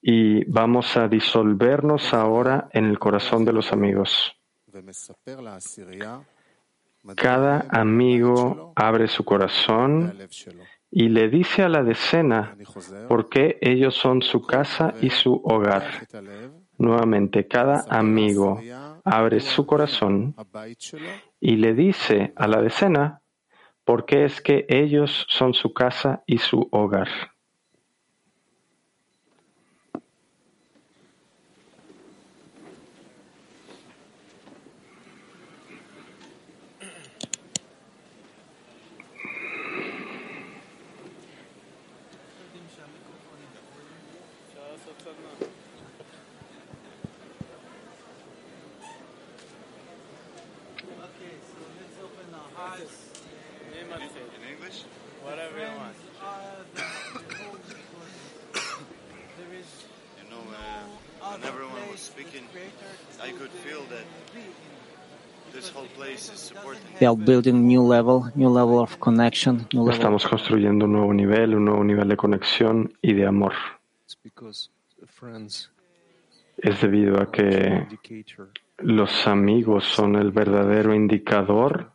y 0.00 0.44
vamos 0.44 0.96
a 0.96 1.08
disolvernos 1.08 2.14
ahora 2.14 2.68
en 2.72 2.86
el 2.86 2.98
corazón 2.98 3.44
de 3.44 3.52
los 3.52 3.72
amigos. 3.72 4.36
Cada 7.14 7.66
amigo 7.70 8.72
abre 8.74 9.08
su 9.08 9.24
corazón 9.24 10.14
y 10.90 11.08
le 11.08 11.28
dice 11.28 11.62
a 11.62 11.68
la 11.68 11.82
decena 11.82 12.56
por 13.08 13.28
qué 13.28 13.58
ellos 13.60 13.94
son 13.94 14.22
su 14.22 14.42
casa 14.42 14.94
y 15.00 15.10
su 15.10 15.40
hogar. 15.44 16.06
Nuevamente, 16.78 17.46
cada 17.46 17.84
amigo 17.88 18.60
abre 19.04 19.40
su 19.40 19.66
corazón 19.66 20.34
y 21.40 21.56
le 21.56 21.74
dice 21.74 22.32
a 22.36 22.46
la 22.48 22.60
decena 22.60 23.22
por 23.84 24.04
qué 24.04 24.24
es 24.24 24.40
que 24.40 24.66
ellos 24.68 25.26
son 25.28 25.54
su 25.54 25.72
casa 25.72 26.22
y 26.26 26.38
su 26.38 26.68
hogar. 26.72 27.08
They 66.98 67.06
are 67.06 67.16
building 67.16 67.66
new 67.66 67.86
level, 67.86 68.30
new 68.34 68.48
level 68.48 68.78
of 68.78 68.98
connection, 68.98 69.68
new 69.72 69.84
level. 69.84 69.94
Estamos 69.94 70.26
construyendo 70.26 70.86
un 70.86 70.92
nuevo 70.92 71.12
nivel, 71.12 71.54
un 71.54 71.64
nuevo 71.66 71.84
nivel 71.84 72.08
de 72.08 72.16
conexión 72.16 72.92
y 73.02 73.12
de 73.12 73.26
amor. 73.26 73.52
It's 74.04 74.16
because 74.22 74.70
friends 75.06 75.70
Es 76.58 76.80
debido 76.80 77.20
a 77.20 77.30
que 77.30 77.86
indicator 77.90 78.50
los 78.78 79.26
amigos 79.26 79.84
son 79.84 80.16
el 80.16 80.30
verdadero 80.30 80.94
indicador 80.94 81.92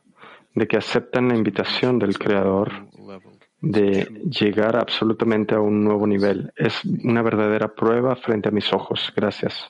de 0.54 0.68
que 0.68 0.78
aceptan 0.78 1.30
la 1.30 1.36
invitación 1.36 2.00
del 2.00 2.18
Creador 2.18 2.88
level. 2.98 3.40
de 3.62 4.06
llegar 4.30 4.76
absolutamente 4.76 5.56
a 5.56 5.60
un 5.60 5.84
nuevo 5.84 6.08
nivel. 6.08 6.52
Es 6.56 6.84
una 6.84 7.22
verdadera 7.22 7.74
prueba 7.74 8.16
frente 8.16 8.50
a 8.50 8.52
mis 8.52 8.74
ojos. 8.74 9.14
Gracias. 9.16 9.70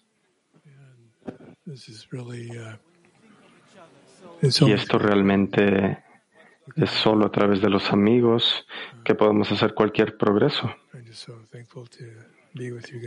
This 1.66 1.88
is 1.90 2.08
really, 2.12 2.50
uh, 2.58 2.74
it's 2.74 4.24
Y 4.42 4.72
esto 4.72 4.98
realmente 4.98 6.04
es 6.76 6.90
solo 6.90 7.26
a 7.26 7.32
través 7.32 7.62
de 7.62 7.70
los 7.70 7.92
amigos 7.92 8.66
que 9.04 9.16
podemos 9.16 9.52
hacer 9.52 9.74
cualquier 9.74 10.18
progreso. 10.18 10.74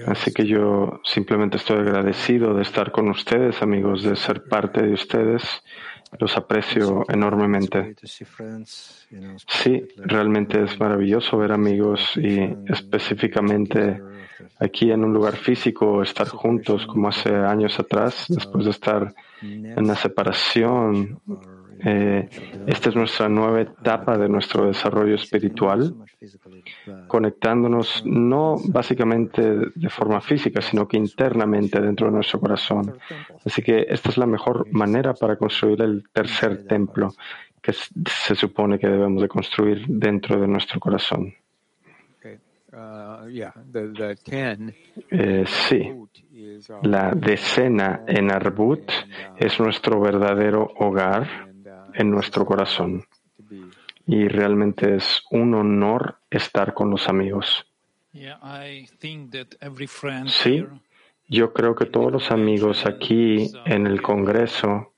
Así 0.07 0.33
que 0.33 0.47
yo 0.47 1.01
simplemente 1.05 1.59
estoy 1.59 1.79
agradecido 1.79 2.55
de 2.55 2.63
estar 2.63 2.93
con 2.93 3.09
ustedes, 3.09 3.61
amigos, 3.63 4.03
de 4.03 4.17
ser 4.17 4.45
parte 4.45 4.83
de 4.83 4.95
ustedes. 4.95 5.43
Los 6.19 6.37
aprecio 6.37 7.05
enormemente. 7.09 7.97
Sí, 9.49 9.89
realmente 9.97 10.63
es 10.63 10.79
maravilloso 10.79 11.37
ver 11.37 11.53
amigos 11.53 12.13
y 12.17 12.39
específicamente 12.69 14.01
aquí 14.59 14.91
en 14.91 15.05
un 15.05 15.13
lugar 15.13 15.37
físico, 15.37 16.03
estar 16.03 16.29
juntos 16.29 16.87
como 16.87 17.09
hace 17.09 17.35
años 17.35 17.79
atrás, 17.79 18.27
después 18.29 18.65
de 18.65 18.71
estar 18.71 19.15
en 19.43 19.79
una 19.79 19.97
separación. 19.97 21.21
Eh, 21.87 22.29
esta 22.67 22.89
es 22.89 22.97
nuestra 22.97 23.29
nueva 23.29 23.61
etapa 23.61 24.17
de 24.17 24.29
nuestro 24.29 24.67
desarrollo 24.67 25.17
espiritual, 25.17 25.95
conectándonos 27.09 28.03
no 28.07 28.57
básicamente 28.69 29.43
de 29.75 29.91
forma 29.91 30.21
física, 30.21 30.63
sino 30.63 30.89
que 30.89 30.97
internamente 30.97 31.81
dentro 31.81 32.07
de 32.07 32.13
nuestro 32.13 32.41
corazón. 32.41 32.97
Así 33.45 33.61
que 33.63 33.87
esta 33.89 34.09
es 34.09 34.17
la 34.17 34.27
mejor 34.27 34.67
manera 34.73 35.15
para 35.15 35.37
construir 35.37 35.83
el 35.83 36.05
tercer 36.13 36.67
templo 36.67 37.13
que 37.61 37.73
se 37.73 38.35
supone 38.35 38.79
que 38.79 38.87
debemos 38.87 39.23
de 39.23 39.29
construir 39.29 39.87
dentro 39.89 40.39
de 40.39 40.47
nuestro 40.47 40.79
corazón. 40.79 41.35
Okay. 42.19 42.37
Uh, 42.37 42.39
yeah, 42.39 42.39
the, 42.39 42.39
the 42.39 42.64
10 42.64 42.64
Eh, 45.11 45.45
sí, 45.47 45.91
uh, 45.91 46.09
la 46.83 47.13
decena 47.15 48.03
en 48.07 48.33
Arbut 48.33 48.91
es 49.37 49.61
nuestro 49.61 50.01
verdadero 50.01 50.73
hogar 50.79 51.23
uh, 51.23 51.93
en 51.95 52.11
nuestro 52.11 52.45
corazón. 52.45 53.05
Y 54.07 54.29
realmente 54.29 54.97
es 54.97 55.23
un 55.31 55.55
honor 55.55 56.19
estar 56.31 56.75
con 56.75 56.91
los 56.91 57.09
amigos. 57.09 57.65
Yeah, 58.13 58.39
I 58.43 58.87
think 58.99 59.33
that 59.33 59.55
every 59.61 59.87
friend 59.87 60.29
Sí, 60.29 60.65
yo 61.29 61.53
creo 61.53 61.75
que 61.75 61.87
todos 61.87 62.13
los 62.13 62.31
amigos 62.31 62.87
aquí 62.87 63.51
en 63.65 63.87
el 63.87 64.03
Congreso 64.03 64.93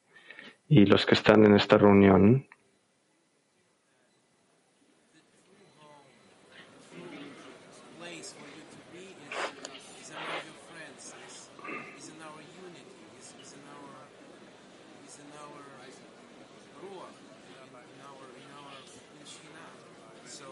y 0.68 0.86
los 0.86 1.06
que 1.06 1.14
están 1.14 1.44
en 1.44 1.54
esta 1.54 1.78
reunión 1.78 2.46
place 8.16 8.32
for 8.32 8.48
you 8.56 8.64
to 8.72 8.80
be 8.92 9.04
is, 9.28 9.36
is 10.00 10.10
among 10.10 10.40
your 10.48 10.58
friends, 10.72 11.12
is, 11.26 11.36
is 11.98 12.06
in 12.08 12.18
our 12.22 12.40
unity, 12.56 12.86
is, 13.20 13.28
is 13.42 13.52
in 13.58 13.64
our 13.68 13.92
is 15.06 15.16
in 15.20 15.30
our 15.36 15.60
ruach, 16.80 17.16
in 17.52 18.00
our 18.08 18.24
in 18.40 18.48
our 18.56 18.74
in 19.18 19.24
Shekhinah. 19.26 19.68
So 20.24 20.48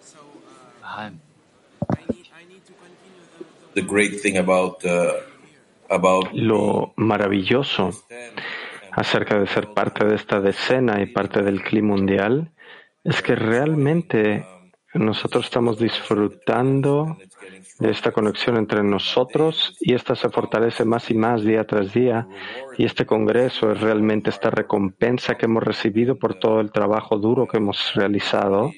so 0.00 0.20
uh, 0.48 1.04
the 3.74 3.77
uh, 4.84 6.26
Lo 6.32 6.92
maravilloso 6.96 7.90
acerca 8.92 9.38
de 9.38 9.46
ser 9.46 9.68
parte 9.68 10.04
de 10.04 10.16
esta 10.16 10.40
decena 10.40 11.00
y 11.00 11.06
parte 11.06 11.42
del 11.42 11.62
clima 11.62 11.88
mundial 11.88 12.52
es 13.04 13.22
que 13.22 13.34
realmente 13.34 14.44
nosotros 14.94 15.44
estamos 15.44 15.78
disfrutando 15.78 17.16
de 17.78 17.90
esta 17.90 18.10
conexión 18.10 18.56
entre 18.56 18.82
nosotros 18.82 19.76
y 19.80 19.94
esta 19.94 20.14
se 20.16 20.28
fortalece 20.30 20.84
más 20.84 21.10
y 21.10 21.14
más 21.14 21.42
día 21.44 21.64
tras 21.64 21.92
día. 21.92 22.26
Y 22.76 22.84
este 22.84 23.06
Congreso 23.06 23.70
es 23.72 23.80
realmente 23.80 24.30
esta 24.30 24.50
recompensa 24.50 25.36
que 25.36 25.46
hemos 25.46 25.62
recibido 25.62 26.18
por 26.18 26.34
todo 26.34 26.60
el 26.60 26.72
trabajo 26.72 27.18
duro 27.18 27.46
que 27.46 27.58
hemos 27.58 27.94
realizado. 27.94 28.72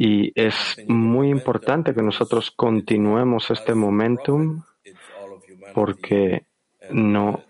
Y 0.00 0.30
es 0.40 0.80
muy 0.86 1.28
importante 1.28 1.92
que 1.92 2.02
nosotros 2.02 2.52
continuemos 2.52 3.50
este 3.50 3.74
momentum 3.74 4.62
porque 5.74 6.46
no 6.92 7.42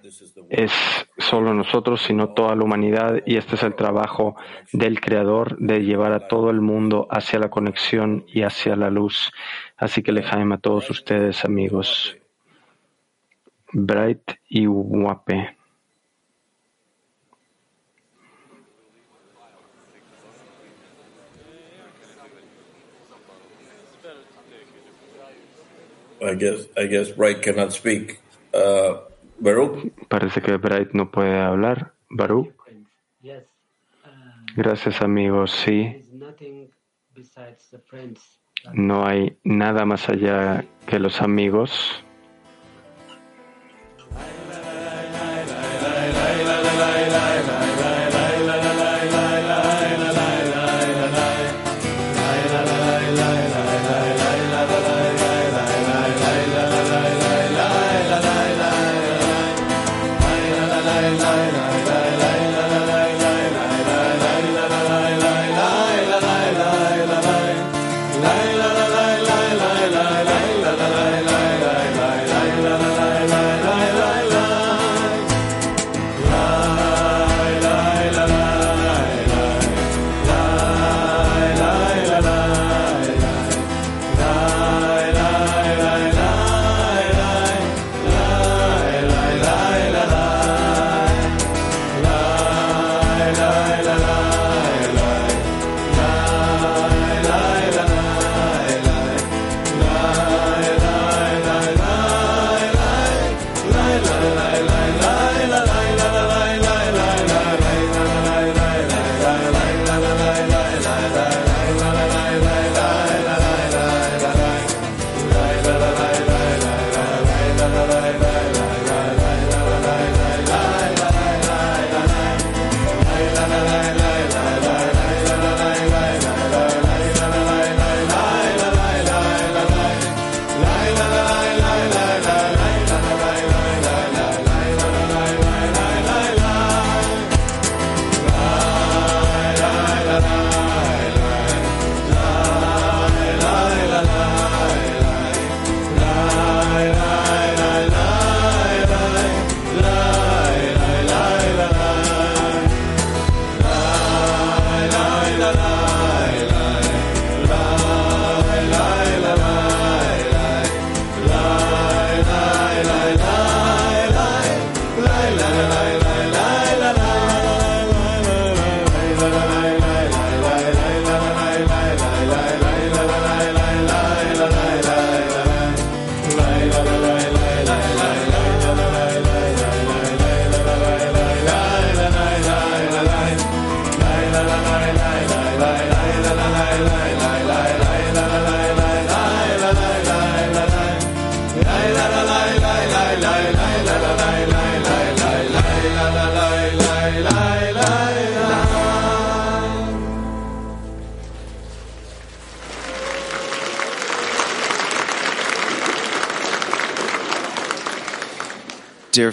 es 0.49 0.73
solo 1.19 1.53
nosotros, 1.53 2.01
sino 2.01 2.33
toda 2.33 2.57
la 2.57 2.65
humanidad, 2.65 3.21
y 3.27 3.37
este 3.37 3.57
es 3.57 3.63
el 3.65 3.75
trabajo 3.75 4.35
del 4.73 4.99
Creador 4.99 5.59
de 5.59 5.81
llevar 5.81 6.13
a 6.13 6.27
todo 6.27 6.49
el 6.49 6.63
mundo 6.63 7.07
hacia 7.11 7.39
la 7.39 7.51
conexión 7.51 8.25
y 8.27 8.45
hacia 8.45 8.77
la 8.77 8.89
luz. 8.89 9.31
Así 9.77 10.03
que 10.03 10.13
le 10.13 10.23
jaime 10.23 10.55
a 10.55 10.59
todos 10.59 10.89
ustedes, 10.89 11.45
amigos. 11.45 12.17
Bright 13.75 14.23
y 14.49 14.65
Guape. 14.65 15.58
I 26.23 26.35
guess 26.35 26.67
I 26.77 26.87
guess 26.87 27.11
Bright 27.11 27.43
cannot 27.43 27.73
speak. 27.73 28.21
Uh, 28.53 28.99
Baruch, 29.41 29.93
Parece 30.09 30.41
que 30.43 30.57
Bright 30.57 30.93
no 30.93 31.11
puede 31.11 31.39
hablar. 31.39 31.93
Baruch. 32.11 32.55
Gracias, 34.57 35.03
amigos. 35.03 35.53
Sí, 35.53 36.03
no 38.73 39.07
hay 39.07 39.39
nada 39.45 39.85
más 39.85 40.09
allá 40.09 40.65
que 40.87 40.99
los 40.99 41.21
amigos. 41.23 42.03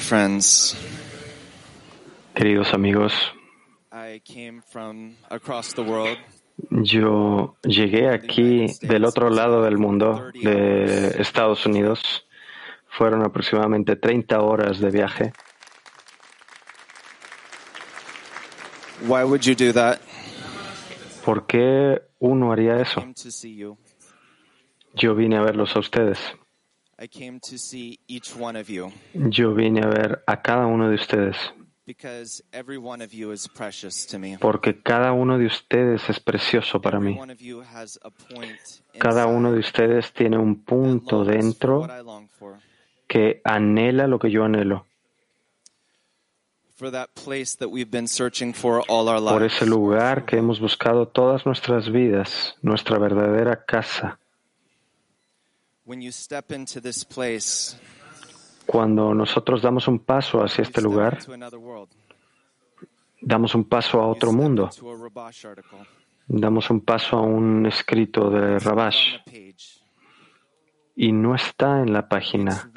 Friends, 0.07 0.75
Queridos 2.33 2.73
amigos, 2.73 3.13
I 3.91 4.21
came 4.23 4.61
from 4.61 5.15
across 5.29 5.73
the 5.73 5.81
world 5.81 6.17
yo 6.69 7.57
llegué 7.63 8.09
aquí 8.09 8.67
del 8.81 9.05
otro 9.05 9.29
lado 9.29 9.63
del 9.63 9.77
mundo, 9.77 10.31
de 10.33 11.15
Estados 11.19 11.65
Unidos. 11.65 12.25
Fueron 12.87 13.23
aproximadamente 13.23 13.95
30 13.95 14.41
horas 14.41 14.79
de 14.79 14.89
viaje. 14.89 15.33
Why 19.01 19.23
would 19.23 19.41
you 19.41 19.55
do 19.55 19.73
that? 19.73 19.99
¿Por 21.25 21.45
qué 21.45 22.01
uno 22.19 22.51
haría 22.51 22.77
eso? 22.77 23.03
Yo 24.93 25.15
vine 25.15 25.37
a 25.37 25.41
verlos 25.41 25.75
a 25.75 25.79
ustedes. 25.79 26.19
I 26.97 27.07
came 27.07 27.39
to 27.49 27.57
see 27.57 27.99
each 28.07 28.35
one 28.35 28.57
of 28.57 28.69
you 28.69 28.91
Yo 29.13 29.53
vine 29.53 29.81
a 29.81 29.87
ver 29.87 30.23
a 30.25 30.41
cada 30.41 30.65
uno 30.65 30.89
de 30.89 30.95
ustedes, 30.95 31.35
because 31.85 32.41
every 32.53 32.77
one 32.77 33.03
of 33.03 33.11
you 33.11 33.31
is 33.31 33.47
precious 33.47 34.07
to 34.07 34.17
me. 34.17 34.37
porque 34.39 34.81
cada 34.81 35.11
uno 35.11 35.37
de 35.37 35.45
ustedes 35.45 36.09
es 36.09 36.19
precioso 36.19 36.81
para 36.81 36.99
mí. 36.99 37.19
Cada 38.97 39.27
uno 39.27 39.51
de 39.51 39.59
ustedes 39.59 40.13
tiene 40.13 40.37
un 40.37 40.63
punto 40.63 41.25
dentro 41.25 41.85
que 43.07 43.41
anhela 43.43 44.07
lo 44.07 44.17
que 44.17 44.31
yo 44.31 44.45
anhelo. 44.45 44.85
por 46.77 47.33
ese 49.43 49.65
lugar 49.65 50.25
que 50.25 50.37
hemos 50.37 50.59
buscado 50.59 51.07
todas 51.07 51.45
nuestras 51.45 51.91
vidas, 51.91 52.55
nuestra 52.61 52.97
verdadera 52.97 53.63
casa. 53.65 54.19
Cuando 58.65 59.13
nosotros 59.13 59.61
damos 59.61 59.87
un 59.87 59.99
paso 59.99 60.43
hacia 60.43 60.63
este 60.63 60.81
lugar, 60.81 61.19
damos 63.21 63.53
un 63.53 63.63
paso 63.65 64.01
a 64.01 64.07
otro 64.07 64.31
mundo, 64.31 64.69
damos 66.27 66.69
un 66.69 66.81
paso 66.81 67.17
a 67.17 67.21
un 67.21 67.65
escrito 67.67 68.29
de 68.29 68.57
Rabash. 68.59 69.17
y 70.95 71.11
no 71.11 71.35
está 71.35 71.81
en 71.81 71.93
la 71.93 72.07
página. 72.07 72.71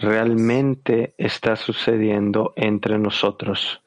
Realmente 0.00 1.14
está 1.16 1.56
sucediendo 1.56 2.52
entre 2.56 2.98
nosotros. 2.98 3.80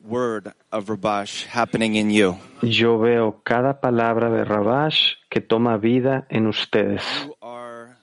Word 0.00 0.52
of 0.70 0.86
Rabash 0.86 1.46
happening 1.46 1.96
in 1.96 2.10
you. 2.10 2.36
Yo 2.62 2.98
veo 2.98 3.42
cada 3.44 3.80
palabra 3.80 4.30
de 4.30 4.44
Rabash 4.44 5.16
que 5.28 5.40
toma 5.40 5.76
vida 5.76 6.26
en 6.30 6.46
ustedes. 6.46 7.02
You 7.24 7.34
are 7.42 7.96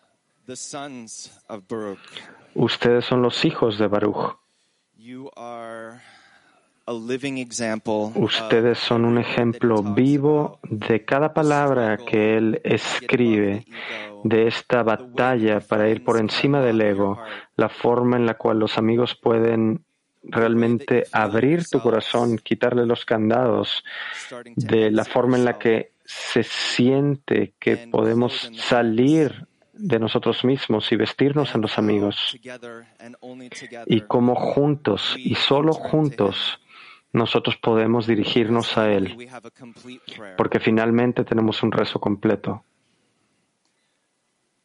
the 0.45 0.55
sons 0.55 1.31
of 1.47 1.67
Baruch. 1.67 1.99
Ustedes 2.53 3.05
son 3.05 3.21
los 3.21 3.45
hijos 3.45 3.77
de 3.77 3.87
Baruch. 3.87 4.37
You 4.97 5.29
are 5.37 6.01
a 6.85 6.93
living 6.93 7.37
example. 7.37 8.11
Ustedes 8.15 8.77
son 8.77 9.05
un 9.05 9.17
ejemplo 9.17 9.81
vivo 9.81 10.59
de 10.63 11.05
cada 11.05 11.33
palabra 11.33 11.97
que 11.97 12.37
él 12.37 12.61
escribe, 12.63 13.65
de 14.23 14.47
esta 14.47 14.83
batalla 14.83 15.59
para 15.61 15.89
ir 15.89 16.03
por 16.03 16.17
encima 16.19 16.61
del 16.61 16.81
ego, 16.81 17.17
la 17.55 17.69
forma 17.69 18.17
en 18.17 18.25
la 18.25 18.35
cual 18.35 18.59
los 18.59 18.77
amigos 18.77 19.15
pueden 19.15 19.85
realmente 20.27 21.05
abrir 21.11 21.65
tu 21.67 21.81
corazón, 21.81 22.37
quitarle 22.37 22.85
los 22.85 23.05
candados, 23.05 23.83
de 24.55 24.91
la 24.91 25.05
forma 25.05 25.37
en 25.37 25.45
la 25.45 25.57
que 25.57 25.91
se 26.05 26.43
siente 26.43 27.53
que 27.59 27.77
podemos 27.77 28.51
salir 28.55 29.47
de 29.73 29.99
nosotros 29.99 30.45
mismos 30.45 30.91
y 30.91 30.95
vestirnos 30.95 31.53
en 31.53 31.61
los 31.61 31.77
amigos, 31.77 32.37
y 33.87 34.01
cómo 34.01 34.35
juntos 34.35 35.15
y 35.17 35.35
solo 35.35 35.73
juntos 35.73 36.59
nosotros 37.11 37.57
podemos 37.57 38.07
dirigirnos 38.07 38.77
a 38.77 38.91
Él, 38.91 39.29
porque 40.37 40.59
finalmente 40.59 41.23
tenemos 41.23 41.63
un 41.63 41.71
rezo 41.71 41.99
completo. 41.99 42.63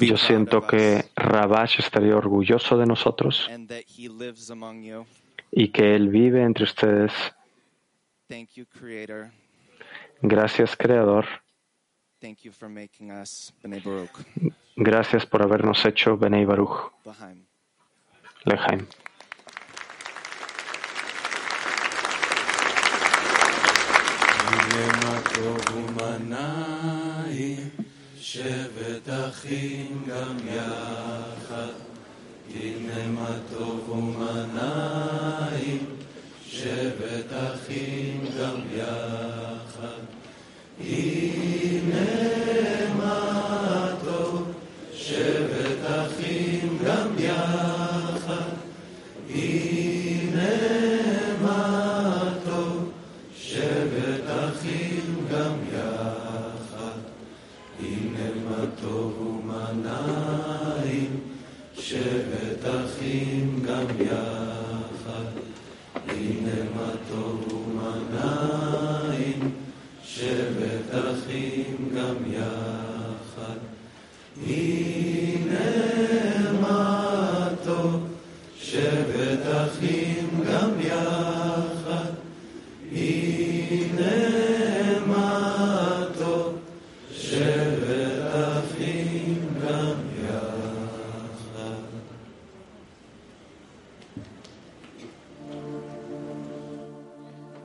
Yo 0.00 0.16
siento 0.16 0.66
que 0.66 1.04
Rabash 1.16 1.80
estaría 1.80 2.16
orgulloso 2.16 2.78
de 2.78 2.86
nosotros 2.86 3.48
y 5.50 5.68
que 5.68 5.94
Él 5.96 6.08
vive 6.08 6.42
entre 6.42 6.64
ustedes. 6.64 7.12
Thank 8.28 8.50
you, 8.54 8.66
Creator. 8.66 9.30
Gracias, 10.20 10.76
Creador. 10.76 11.26
Thank 12.20 12.40
you 12.42 12.52
for 12.52 12.68
making 12.68 13.10
us 13.10 13.52
B'nai 13.62 13.80
Baruch. 13.80 14.10
Gracias 14.76 15.24
por 15.26 15.42
habernos 15.42 15.84
hecho 15.84 16.16
Benei 16.16 16.44
Baruch. 16.44 16.92
L'chaim. 18.44 18.86
אחים 29.28 30.02
גם 30.08 30.36
יחד. 30.46 31.72
הנה 32.54 33.06
מה 33.08 33.30
טוב 33.58 33.90
ומנעים, 33.90 35.84
שבת 36.46 37.32
אחים 37.32 38.24
גם 38.40 38.60
יחד. 38.76 40.00
הנה 40.80 42.47